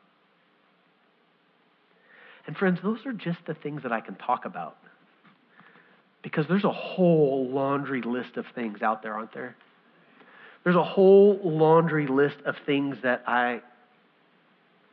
And 2.46 2.56
friends, 2.56 2.80
those 2.82 2.98
are 3.06 3.12
just 3.12 3.38
the 3.46 3.54
things 3.54 3.82
that 3.84 3.92
I 3.92 4.00
can 4.00 4.16
talk 4.16 4.44
about. 4.44 4.76
Because 6.22 6.46
there's 6.48 6.64
a 6.64 6.72
whole 6.72 7.48
laundry 7.48 8.02
list 8.02 8.36
of 8.36 8.44
things 8.54 8.82
out 8.82 9.02
there, 9.02 9.14
aren't 9.14 9.32
there? 9.32 9.56
There's 10.64 10.76
a 10.76 10.84
whole 10.84 11.40
laundry 11.42 12.06
list 12.06 12.36
of 12.44 12.54
things 12.66 12.96
that 13.02 13.22
I 13.26 13.62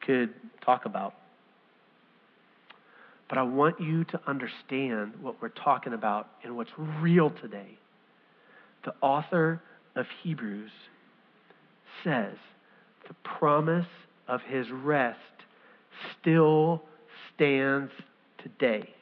could 0.02 0.34
talk 0.64 0.86
about. 0.86 1.14
But 3.28 3.38
I 3.38 3.42
want 3.42 3.82
you 3.82 4.06
to 4.06 4.22
understand 4.26 5.14
what 5.22 5.42
we're 5.42 5.50
talking 5.50 5.94
about 5.94 6.30
and 6.44 6.56
what's 6.56 6.72
real 6.78 7.30
today. 7.30 7.78
The 8.86 8.94
author 9.02 9.62
of 9.98 10.06
Hebrews 10.24 10.72
says 12.04 12.36
the 13.08 13.16
promise 13.24 13.88
of 14.30 14.42
his 14.42 14.70
rest 14.72 15.20
still 16.20 16.84
stands 17.36 17.92
today. 18.42 18.94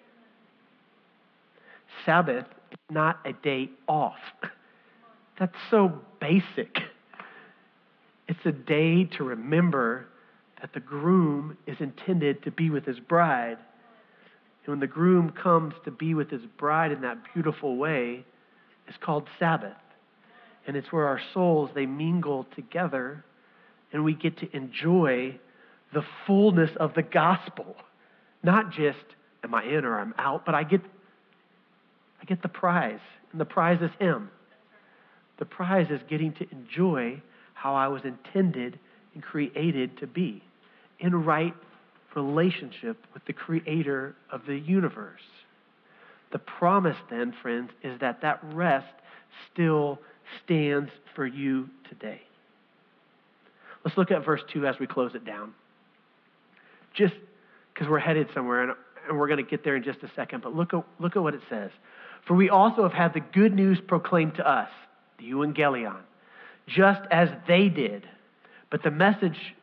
Sabbath 2.06 2.46
is 2.72 2.78
not 2.90 3.20
a 3.26 3.34
day 3.34 3.70
off. 3.88 4.20
That's 5.40 5.56
so 5.70 6.00
basic. 6.20 6.78
It's 8.28 8.46
a 8.46 8.52
day 8.52 9.06
to 9.18 9.24
remember 9.24 10.08
that 10.62 10.74
the 10.74 10.80
groom 10.80 11.58
is 11.68 11.78
intended 11.80 12.44
to 12.44 12.52
be 12.52 12.70
with 12.70 12.86
his 12.86 13.00
bride. 13.00 13.58
And 14.66 14.68
when 14.68 14.80
the 14.80 14.88
groom 14.88 15.32
comes 15.32 15.74
to 15.84 15.92
be 15.92 16.14
with 16.14 16.30
his 16.30 16.42
bride 16.58 16.92
in 16.92 17.02
that 17.02 17.18
beautiful 17.34 17.76
way, 17.78 18.26
it's 18.88 18.98
called 18.98 19.28
Sabbath. 19.38 19.74
And 20.68 20.76
it's 20.76 20.92
where 20.92 21.08
our 21.08 21.22
souls 21.34 21.70
they 21.76 21.86
mingle 21.86 22.48
together 22.56 23.24
and 23.92 24.04
we 24.04 24.14
get 24.14 24.38
to 24.40 24.56
enjoy 24.56 25.38
the 25.94 26.04
fullness 26.26 26.72
of 26.78 26.94
the 26.96 27.04
gospel. 27.04 27.76
Not 28.44 28.72
just 28.72 29.06
am 29.44 29.54
I 29.54 29.64
in 29.64 29.86
or 29.86 30.00
I'm 30.00 30.14
out, 30.18 30.46
but 30.46 30.56
I 30.56 30.64
get 30.64 30.82
I 32.22 32.26
get 32.26 32.42
the 32.42 32.48
prize. 32.48 33.00
And 33.32 33.40
the 33.42 33.46
prize 33.46 33.82
is 33.82 33.92
him. 34.00 34.30
The 35.38 35.46
prize 35.46 35.88
is 35.90 36.02
getting 36.10 36.34
to 36.34 36.48
enjoy 36.52 37.22
how 37.54 37.76
I 37.76 37.88
was 37.88 38.04
intended 38.04 38.80
and 39.14 39.24
created 39.24 39.98
to 39.98 40.08
be 40.08 40.42
in 41.00 41.26
right 41.26 41.54
relationship 42.16 42.98
with 43.14 43.26
the 43.26 43.34
creator 43.34 44.16
of 44.32 44.46
the 44.48 44.56
universe. 44.56 45.22
The 46.32 46.40
promise, 46.40 46.98
then, 47.10 47.34
friends, 47.42 47.72
is 47.84 48.00
that 48.00 48.22
that 48.22 48.40
rest 48.54 48.94
still 49.52 50.00
stands 50.44 50.90
for 51.14 51.28
you 51.28 51.70
today. 51.90 52.22
Let's 53.84 53.98
look 53.98 54.12
at 54.12 54.26
verse 54.26 54.42
2 54.52 54.66
as 54.66 54.80
we 54.80 54.88
close 54.88 55.14
it 55.14 55.26
down. 55.26 55.54
Just 56.94 57.14
because 57.74 57.88
we're 57.88 58.00
headed 58.00 58.28
somewhere, 58.34 58.64
and, 58.64 58.72
and 59.08 59.20
we're 59.20 59.28
going 59.28 59.44
to 59.44 59.50
get 59.50 59.64
there 59.64 59.76
in 59.76 59.84
just 59.84 60.02
a 60.02 60.10
second, 60.16 60.42
but 60.42 60.56
look 60.56 60.74
at, 60.74 60.84
look 61.00 61.16
at 61.16 61.22
what 61.22 61.36
it 61.36 61.42
says. 61.50 61.70
For 62.26 62.36
we 62.36 62.50
also 62.50 62.84
have 62.84 62.94
had 62.94 63.14
the 63.14 63.20
good 63.20 63.54
news 63.54 63.80
proclaimed 63.88 64.36
to 64.36 64.50
us 64.50 64.70
the 65.18 65.26
evangelion, 65.26 66.02
just 66.68 67.02
as 67.12 67.30
they 67.48 67.70
did. 67.70 68.08
But 68.70 68.84
the 68.84 68.92
message 68.92 69.56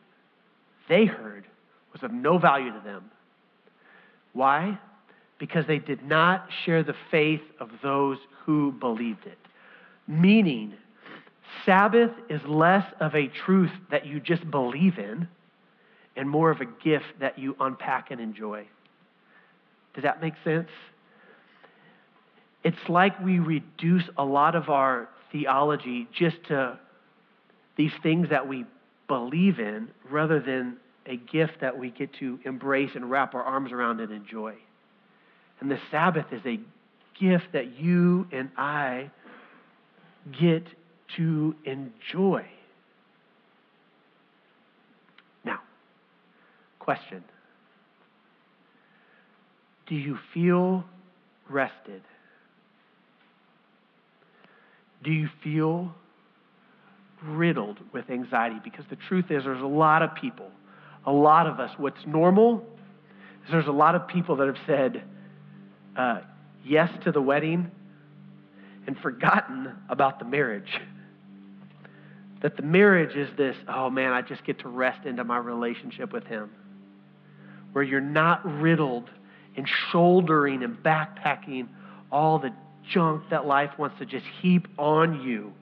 they 0.88 1.05
heard 1.05 1.44
was 1.92 2.03
of 2.03 2.12
no 2.12 2.38
value 2.38 2.72
to 2.72 2.81
them. 2.85 3.11
Why? 4.33 4.79
Because 5.38 5.66
they 5.66 5.79
did 5.79 6.05
not 6.05 6.48
share 6.64 6.83
the 6.83 6.94
faith 7.11 7.42
of 7.61 7.70
those 7.83 8.18
who 8.46 8.72
believed 8.72 9.27
it. 9.27 9.38
Meaning, 10.07 10.75
Sabbath 11.66 12.12
is 12.29 12.40
less 12.46 12.85
of 13.01 13.14
a 13.14 13.29
truth 13.29 13.70
that 13.90 14.07
you 14.07 14.20
just 14.20 14.48
believe 14.51 14.98
in 14.98 15.29
and 16.16 16.29
more 16.29 16.51
of 16.51 16.61
a 16.61 16.66
gift 16.66 17.05
that 17.20 17.38
you 17.38 17.57
unpack 17.61 18.11
and 18.11 18.20
enjoy. 18.20 18.66
Does 19.94 20.05
that 20.05 20.20
make 20.22 20.35
sense? 20.44 20.68
It's 22.64 22.88
like 22.88 23.18
we 23.20 23.38
reduce 23.38 24.04
a 24.17 24.25
lot 24.25 24.54
of 24.54 24.69
our 24.69 25.08
theology 25.33 26.06
just 26.17 26.37
to 26.48 26.79
these 27.77 27.92
things 28.02 28.29
that 28.31 28.46
we 28.46 28.65
believe 29.08 29.58
in 29.58 29.88
rather 30.08 30.40
than 30.40 30.77
a 31.06 31.17
gift 31.17 31.60
that 31.60 31.77
we 31.77 31.90
get 31.90 32.13
to 32.15 32.38
embrace 32.44 32.90
and 32.94 33.10
wrap 33.10 33.35
our 33.35 33.42
arms 33.42 33.73
around 33.73 34.00
and 34.00 34.13
enjoy. 34.13 34.54
And 35.60 35.71
the 35.71 35.79
Sabbath 35.90 36.27
is 36.33 36.42
a 36.46 36.60
gift 37.19 37.46
that 37.52 37.79
you 37.79 38.27
and 38.33 38.50
I 38.56 39.10
get 40.40 40.65
to 41.17 41.54
enjoy. 41.65 42.46
Now, 45.44 45.60
question 46.79 47.25
Do 49.87 49.94
you 49.94 50.19
feel 50.33 50.85
rested? 51.48 52.02
Do 55.03 55.11
you 55.11 55.29
feel 55.42 55.94
riddled 57.25 57.79
with 57.92 58.11
anxiety? 58.11 58.57
Because 58.63 58.85
the 58.90 58.96
truth 59.09 59.27
is, 59.31 59.44
there's 59.44 59.63
a 59.63 59.67
lot 59.67 60.03
of 60.03 60.15
people, 60.15 60.50
a 61.07 61.13
lot 61.13 61.46
of 61.46 61.61
us. 61.61 61.71
What's 61.77 62.05
normal 62.07 62.65
is 63.44 63.50
there's 63.50 63.67
a 63.67 63.73
lot 63.73 63.94
of 63.94 64.07
people 64.07 64.37
that 64.37 64.46
have 64.46 64.59
said 64.67 65.03
uh, 65.96 66.21
yes 66.65 66.90
to 67.05 67.13
the 67.13 67.21
wedding 67.21 67.71
and 68.87 68.96
forgotten 68.98 69.73
about 69.88 70.19
the 70.19 70.25
marriage. 70.25 70.81
That 72.42 72.57
the 72.57 72.63
marriage 72.63 73.17
is 73.17 73.29
this, 73.37 73.57
oh 73.69 73.90
man, 73.90 74.13
I 74.13 74.23
just 74.23 74.44
get 74.44 74.61
to 74.61 74.69
rest 74.69 75.07
into 75.07 75.23
my 75.25 75.38
relationship 75.38 76.13
with 76.13 76.25
Him. 76.25 76.50
Where 77.73 77.85
you're 77.85 78.00
not 78.00 78.44
riddled 78.44 79.09
and 79.57 79.69
shouldering 79.90 80.63
and 80.63 80.77
backpacking 80.77 81.69
all 82.11 82.38
the 82.38 82.53
junk 82.90 83.24
that 83.30 83.46
life 83.46 83.70
wants 83.78 83.98
to 83.98 84.06
just 84.06 84.24
heap 84.40 84.66
on 84.78 85.22
you. 85.22 85.52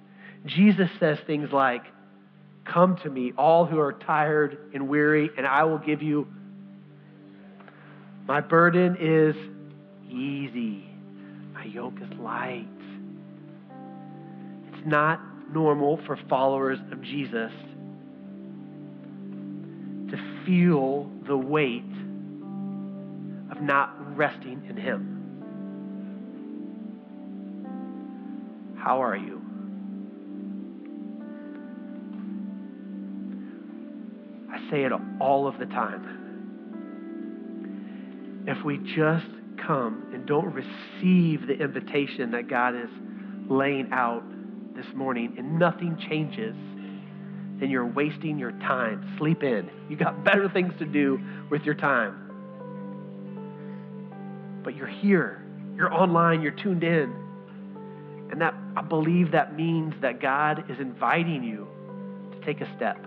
Jesus 0.46 0.88
says 0.98 1.18
things 1.26 1.50
like, 1.52 1.82
Come 2.64 2.96
to 2.98 3.10
me, 3.10 3.32
all 3.36 3.66
who 3.66 3.80
are 3.80 3.92
tired 3.92 4.70
and 4.74 4.88
weary, 4.88 5.30
and 5.36 5.46
I 5.46 5.64
will 5.64 5.78
give 5.78 6.02
you. 6.02 6.28
My 8.26 8.40
burden 8.40 8.96
is 9.00 9.34
easy, 10.08 10.84
my 11.52 11.64
yoke 11.64 11.98
is 12.00 12.18
light. 12.18 12.68
It's 14.72 14.86
not 14.86 15.20
normal 15.52 15.98
for 16.06 16.16
followers 16.28 16.78
of 16.92 17.02
Jesus 17.02 17.50
to 20.10 20.44
feel 20.46 21.10
the 21.26 21.36
weight 21.36 21.82
of 23.50 23.62
not 23.62 24.16
resting 24.16 24.62
in 24.68 24.76
Him. 24.76 25.09
How 28.82 29.02
are 29.02 29.16
you? 29.16 29.42
I 34.50 34.58
say 34.70 34.84
it 34.84 34.92
all 35.20 35.46
of 35.46 35.58
the 35.58 35.66
time. 35.66 36.16
If 38.46 38.64
we 38.64 38.78
just 38.96 39.26
come 39.66 40.10
and 40.14 40.26
don't 40.26 40.52
receive 40.54 41.46
the 41.46 41.52
invitation 41.62 42.30
that 42.30 42.48
God 42.48 42.74
is 42.74 42.88
laying 43.50 43.90
out 43.92 44.22
this 44.74 44.86
morning 44.94 45.34
and 45.36 45.58
nothing 45.58 45.98
changes, 46.08 46.56
then 47.60 47.68
you're 47.68 47.86
wasting 47.86 48.38
your 48.38 48.52
time. 48.52 49.14
Sleep 49.18 49.42
in. 49.42 49.68
You 49.90 49.96
got 49.96 50.24
better 50.24 50.48
things 50.48 50.72
to 50.78 50.86
do 50.86 51.20
with 51.50 51.62
your 51.62 51.74
time. 51.74 52.28
But 54.64 54.74
you're 54.74 54.86
here. 54.86 55.44
You're 55.76 55.92
online. 55.92 56.40
You're 56.40 56.52
tuned 56.52 56.82
in. 56.82 57.14
And 58.30 58.40
that 58.40 58.54
I 58.76 58.82
believe 58.82 59.32
that 59.32 59.56
means 59.56 59.94
that 60.02 60.20
God 60.20 60.70
is 60.70 60.78
inviting 60.78 61.42
you 61.42 61.66
to 62.32 62.46
take 62.46 62.60
a 62.60 62.76
step. 62.76 63.02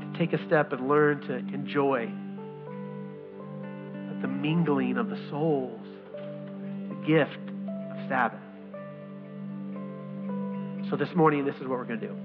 To 0.00 0.18
take 0.18 0.32
a 0.32 0.46
step 0.46 0.72
and 0.72 0.88
learn 0.88 1.20
to 1.22 1.36
enjoy 1.36 2.10
the 4.22 4.28
mingling 4.28 4.96
of 4.96 5.10
the 5.10 5.18
souls, 5.28 5.80
the 6.14 6.94
gift 7.06 7.36
of 7.36 8.08
Sabbath. 8.08 8.38
So 10.88 10.96
this 10.96 11.12
morning, 11.16 11.44
this 11.44 11.56
is 11.56 11.62
what 11.62 11.70
we're 11.70 11.84
going 11.84 12.00
to 12.00 12.06
do. 12.06 12.16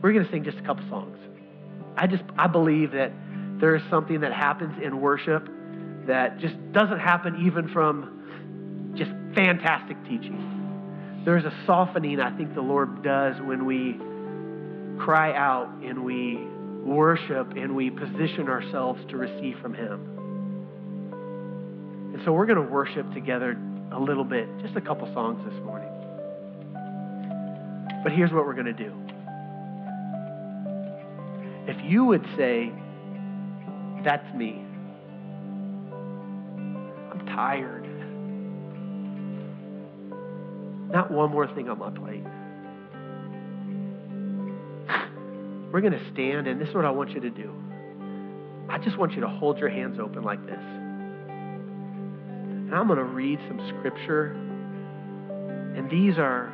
We're 0.00 0.12
going 0.12 0.24
to 0.24 0.30
sing 0.30 0.44
just 0.44 0.58
a 0.58 0.62
couple 0.62 0.88
songs. 0.88 1.18
I 1.96 2.06
just 2.06 2.22
I 2.38 2.46
believe 2.46 2.92
that 2.92 3.12
there 3.60 3.74
is 3.74 3.82
something 3.90 4.20
that 4.20 4.32
happens 4.32 4.80
in 4.82 5.00
worship 5.00 5.48
that 6.06 6.38
just 6.38 6.54
doesn't 6.72 7.00
happen 7.00 7.44
even 7.46 7.68
from 7.68 8.21
fantastic 9.34 10.02
teaching. 10.04 11.22
There's 11.24 11.44
a 11.44 11.52
softening 11.66 12.20
I 12.20 12.36
think 12.36 12.54
the 12.54 12.62
Lord 12.62 13.02
does 13.02 13.36
when 13.40 13.64
we 13.64 13.96
cry 14.98 15.34
out 15.34 15.68
and 15.82 16.04
we 16.04 16.36
worship 16.84 17.52
and 17.56 17.74
we 17.76 17.90
position 17.90 18.48
ourselves 18.48 19.00
to 19.08 19.16
receive 19.16 19.58
from 19.60 19.74
Him. 19.74 20.08
And 22.14 22.22
so 22.24 22.32
we're 22.32 22.46
going 22.46 22.64
to 22.64 22.72
worship 22.72 23.12
together 23.14 23.56
a 23.92 24.00
little 24.00 24.24
bit, 24.24 24.48
just 24.60 24.76
a 24.76 24.80
couple 24.80 25.12
songs 25.14 25.44
this 25.48 25.62
morning. 25.64 25.88
But 28.02 28.12
here's 28.12 28.32
what 28.32 28.44
we're 28.44 28.54
going 28.54 28.66
to 28.66 28.72
do. 28.72 28.92
If 31.68 31.76
you 31.84 32.04
would 32.04 32.26
say, 32.36 32.72
That's 34.04 34.34
me, 34.34 34.64
I'm 37.12 37.24
tired. 37.26 37.81
Not 40.92 41.10
one 41.10 41.30
more 41.30 41.46
thing 41.54 41.70
on 41.70 41.78
my 41.78 41.90
plate. 41.90 42.22
We're 45.72 45.80
going 45.80 45.94
to 45.94 46.12
stand, 46.12 46.46
and 46.46 46.60
this 46.60 46.68
is 46.68 46.74
what 46.74 46.84
I 46.84 46.90
want 46.90 47.12
you 47.12 47.20
to 47.20 47.30
do. 47.30 47.50
I 48.68 48.76
just 48.76 48.98
want 48.98 49.12
you 49.12 49.22
to 49.22 49.28
hold 49.28 49.56
your 49.56 49.70
hands 49.70 49.98
open 49.98 50.22
like 50.22 50.44
this. 50.44 50.60
And 51.32 52.74
I'm 52.74 52.86
going 52.88 52.98
to 52.98 53.04
read 53.04 53.38
some 53.48 53.58
scripture. 53.78 54.32
And 55.76 55.90
these 55.90 56.18
are 56.18 56.52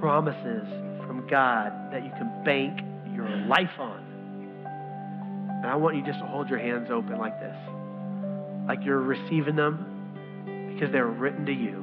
promises 0.00 0.66
from 1.06 1.28
God 1.30 1.72
that 1.92 2.02
you 2.02 2.10
can 2.18 2.42
bank 2.44 2.80
your 3.14 3.28
life 3.46 3.78
on. 3.78 4.00
And 5.62 5.70
I 5.70 5.76
want 5.76 5.94
you 5.96 6.04
just 6.04 6.18
to 6.18 6.26
hold 6.26 6.48
your 6.48 6.58
hands 6.58 6.90
open 6.90 7.16
like 7.18 7.38
this, 7.38 7.56
like 8.66 8.80
you're 8.84 8.98
receiving 8.98 9.54
them 9.54 9.86
because 10.74 10.90
they're 10.90 11.06
written 11.06 11.46
to 11.46 11.52
you. 11.52 11.81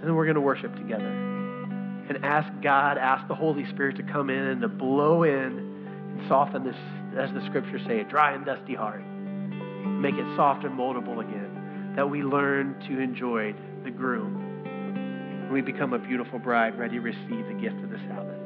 And 0.00 0.08
then 0.08 0.14
we're 0.14 0.24
going 0.24 0.36
to 0.36 0.40
worship 0.40 0.74
together 0.76 1.06
and 1.06 2.24
ask 2.24 2.50
God, 2.62 2.96
ask 2.96 3.28
the 3.28 3.34
Holy 3.34 3.68
Spirit 3.68 3.96
to 3.96 4.02
come 4.02 4.30
in 4.30 4.38
and 4.38 4.62
to 4.62 4.68
blow 4.68 5.24
in 5.24 5.32
and 5.32 6.26
soften 6.26 6.64
this, 6.64 6.76
as 7.18 7.30
the 7.34 7.44
scriptures 7.46 7.82
say, 7.86 8.00
a 8.00 8.04
dry 8.04 8.32
and 8.32 8.46
dusty 8.46 8.74
heart. 8.74 9.02
Make 9.04 10.14
it 10.14 10.24
soft 10.36 10.64
and 10.64 10.76
moldable 10.78 11.20
again, 11.20 11.92
that 11.96 12.08
we 12.08 12.22
learn 12.22 12.80
to 12.88 12.98
enjoy 12.98 13.54
the 13.84 13.90
groom 13.90 14.64
and 14.64 15.52
we 15.52 15.60
become 15.60 15.92
a 15.92 15.98
beautiful 15.98 16.38
bride 16.38 16.78
ready 16.78 16.94
to 16.94 17.00
receive 17.00 17.46
the 17.46 17.58
gift 17.60 17.76
of 17.82 17.90
the 17.90 17.98
Sabbath. 18.08 18.38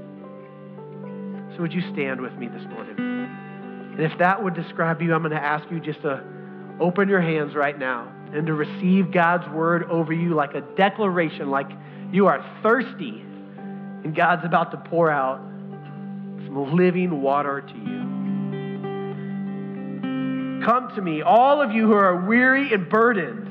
So, 1.54 1.62
would 1.62 1.72
you 1.72 1.82
stand 1.92 2.20
with 2.20 2.32
me 2.32 2.48
this 2.48 2.64
morning? 2.68 2.96
And 2.98 4.00
if 4.00 4.18
that 4.18 4.42
would 4.42 4.54
describe 4.54 5.00
you, 5.00 5.14
I'm 5.14 5.22
going 5.22 5.30
to 5.30 5.42
ask 5.42 5.70
you 5.70 5.78
just 5.78 6.02
to 6.02 6.24
open 6.80 7.08
your 7.08 7.20
hands 7.20 7.54
right 7.54 7.78
now 7.78 8.13
and 8.34 8.46
to 8.46 8.54
receive 8.54 9.12
God's 9.12 9.48
word 9.50 9.84
over 9.84 10.12
you 10.12 10.34
like 10.34 10.54
a 10.54 10.60
declaration, 10.76 11.50
like 11.50 11.70
you 12.12 12.26
are 12.26 12.44
thirsty 12.62 13.20
and 13.20 14.14
God's 14.14 14.44
about 14.44 14.70
to 14.72 14.76
pour 14.76 15.10
out 15.10 15.38
some 15.38 16.76
living 16.76 17.22
water 17.22 17.60
to 17.60 17.74
you. 17.74 18.04
Come 20.64 20.94
to 20.96 21.02
me, 21.02 21.22
all 21.22 21.62
of 21.62 21.72
you 21.72 21.86
who 21.86 21.94
are 21.94 22.26
weary 22.26 22.72
and 22.72 22.88
burdened 22.88 23.44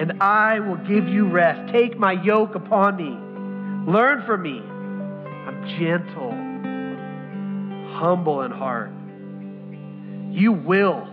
and 0.00 0.20
I 0.22 0.58
will 0.60 0.78
give 0.78 1.06
you 1.06 1.28
rest. 1.28 1.72
Take 1.72 1.98
my 1.98 2.12
yoke 2.12 2.54
upon 2.54 2.96
me. 2.96 3.92
Learn 3.92 4.24
from 4.26 4.42
me. 4.42 4.60
I'm 4.60 5.68
gentle, 5.78 6.30
humble 7.98 8.42
in 8.42 8.50
heart. 8.50 8.90
You 10.30 10.52
will 10.52 11.06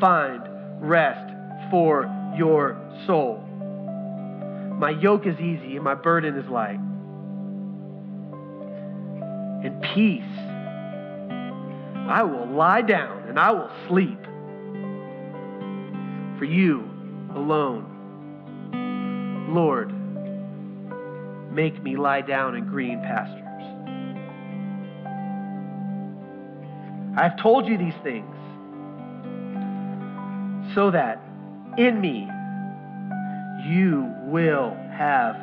find 0.00 0.42
rest 0.80 1.34
for 1.70 2.04
your 2.36 2.78
soul. 3.06 3.38
My 4.78 4.90
yoke 4.90 5.26
is 5.26 5.38
easy 5.38 5.76
and 5.76 5.84
my 5.84 5.94
burden 5.94 6.36
is 6.38 6.48
light. 6.48 6.80
In 9.64 9.80
peace, 9.94 10.22
I 12.08 12.22
will 12.22 12.46
lie 12.46 12.82
down 12.82 13.28
and 13.28 13.38
I 13.38 13.50
will 13.50 13.70
sleep. 13.88 14.18
For 16.38 16.46
you 16.46 16.88
alone 17.34 17.90
Lord, 19.54 19.92
make 21.52 21.82
me 21.82 21.96
lie 21.96 22.20
down 22.20 22.54
in 22.54 22.66
green 22.66 23.00
pastures. 23.00 23.44
I've 27.18 27.36
told 27.42 27.66
you 27.66 27.76
these 27.76 27.94
things 28.04 28.36
so 30.74 30.92
that 30.92 31.20
in 31.78 32.00
me 32.00 32.28
you 33.66 34.12
will 34.24 34.74
have 34.92 35.36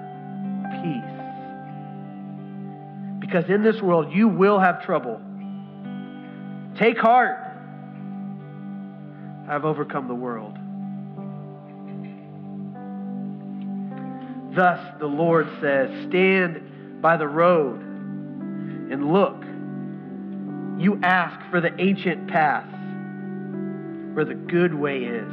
peace. 0.83 1.03
Because 3.19 3.49
in 3.49 3.63
this 3.63 3.81
world 3.81 4.11
you 4.11 4.27
will 4.27 4.59
have 4.59 4.83
trouble. 4.83 5.21
Take 6.77 6.97
heart. 6.97 7.37
I've 9.49 9.65
overcome 9.65 10.07
the 10.07 10.15
world. 10.15 10.57
Thus 14.55 14.79
the 14.99 15.07
Lord 15.07 15.47
says, 15.61 15.89
Stand 16.09 17.01
by 17.01 17.17
the 17.17 17.27
road 17.27 17.79
and 17.81 19.11
look. 19.11 19.43
You 20.81 20.99
ask 21.03 21.39
for 21.49 21.61
the 21.61 21.79
ancient 21.79 22.27
path 22.27 22.65
where 24.13 24.25
the 24.25 24.35
good 24.35 24.73
way 24.73 25.03
is, 25.03 25.31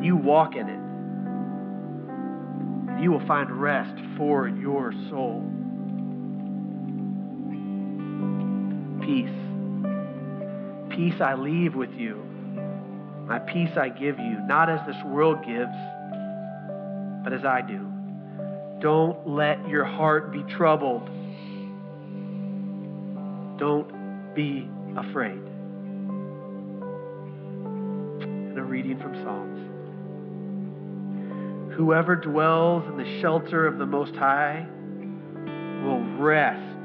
and 0.00 0.06
you 0.06 0.16
walk 0.16 0.56
in 0.56 0.66
it. 0.66 0.80
And 2.90 3.04
you 3.04 3.12
will 3.12 3.26
find 3.26 3.50
rest 3.50 3.94
for 4.16 4.48
your 4.48 4.94
soul. 5.10 5.42
Peace. 9.02 9.28
Peace 10.88 11.20
I 11.20 11.34
leave 11.34 11.74
with 11.74 11.92
you. 11.92 12.16
My 13.26 13.40
peace 13.40 13.76
I 13.76 13.90
give 13.90 14.18
you, 14.18 14.40
not 14.46 14.70
as 14.70 14.80
this 14.86 14.96
world 15.04 15.44
gives, 15.44 15.76
but 17.22 17.34
as 17.34 17.44
I 17.44 17.60
do. 17.60 17.86
Don't 18.80 19.28
let 19.28 19.68
your 19.68 19.84
heart 19.84 20.32
be 20.32 20.42
troubled. 20.44 21.10
Don't 23.58 24.32
be 24.34 24.66
afraid. 24.96 25.42
And 28.22 28.58
a 28.58 28.62
reading 28.62 28.98
from 28.98 29.14
Psalms. 29.22 29.69
Whoever 31.80 32.14
dwells 32.14 32.86
in 32.88 32.98
the 32.98 33.20
shelter 33.22 33.66
of 33.66 33.78
the 33.78 33.86
Most 33.86 34.14
High 34.14 34.66
will 35.82 36.02
rest 36.18 36.84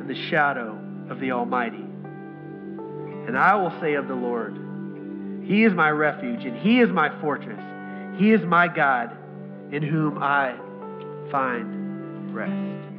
in 0.00 0.06
the 0.08 0.28
shadow 0.28 0.76
of 1.08 1.20
the 1.20 1.30
Almighty. 1.30 1.84
And 3.28 3.38
I 3.38 3.54
will 3.54 3.70
say 3.80 3.94
of 3.94 4.08
the 4.08 4.16
Lord, 4.16 4.58
He 5.44 5.62
is 5.62 5.72
my 5.72 5.88
refuge, 5.88 6.44
and 6.44 6.56
He 6.56 6.80
is 6.80 6.88
my 6.88 7.16
fortress. 7.20 7.60
He 8.18 8.32
is 8.32 8.42
my 8.42 8.66
God, 8.66 9.16
in 9.70 9.84
whom 9.84 10.18
I 10.20 10.56
find 11.30 12.34
rest. 12.34 12.91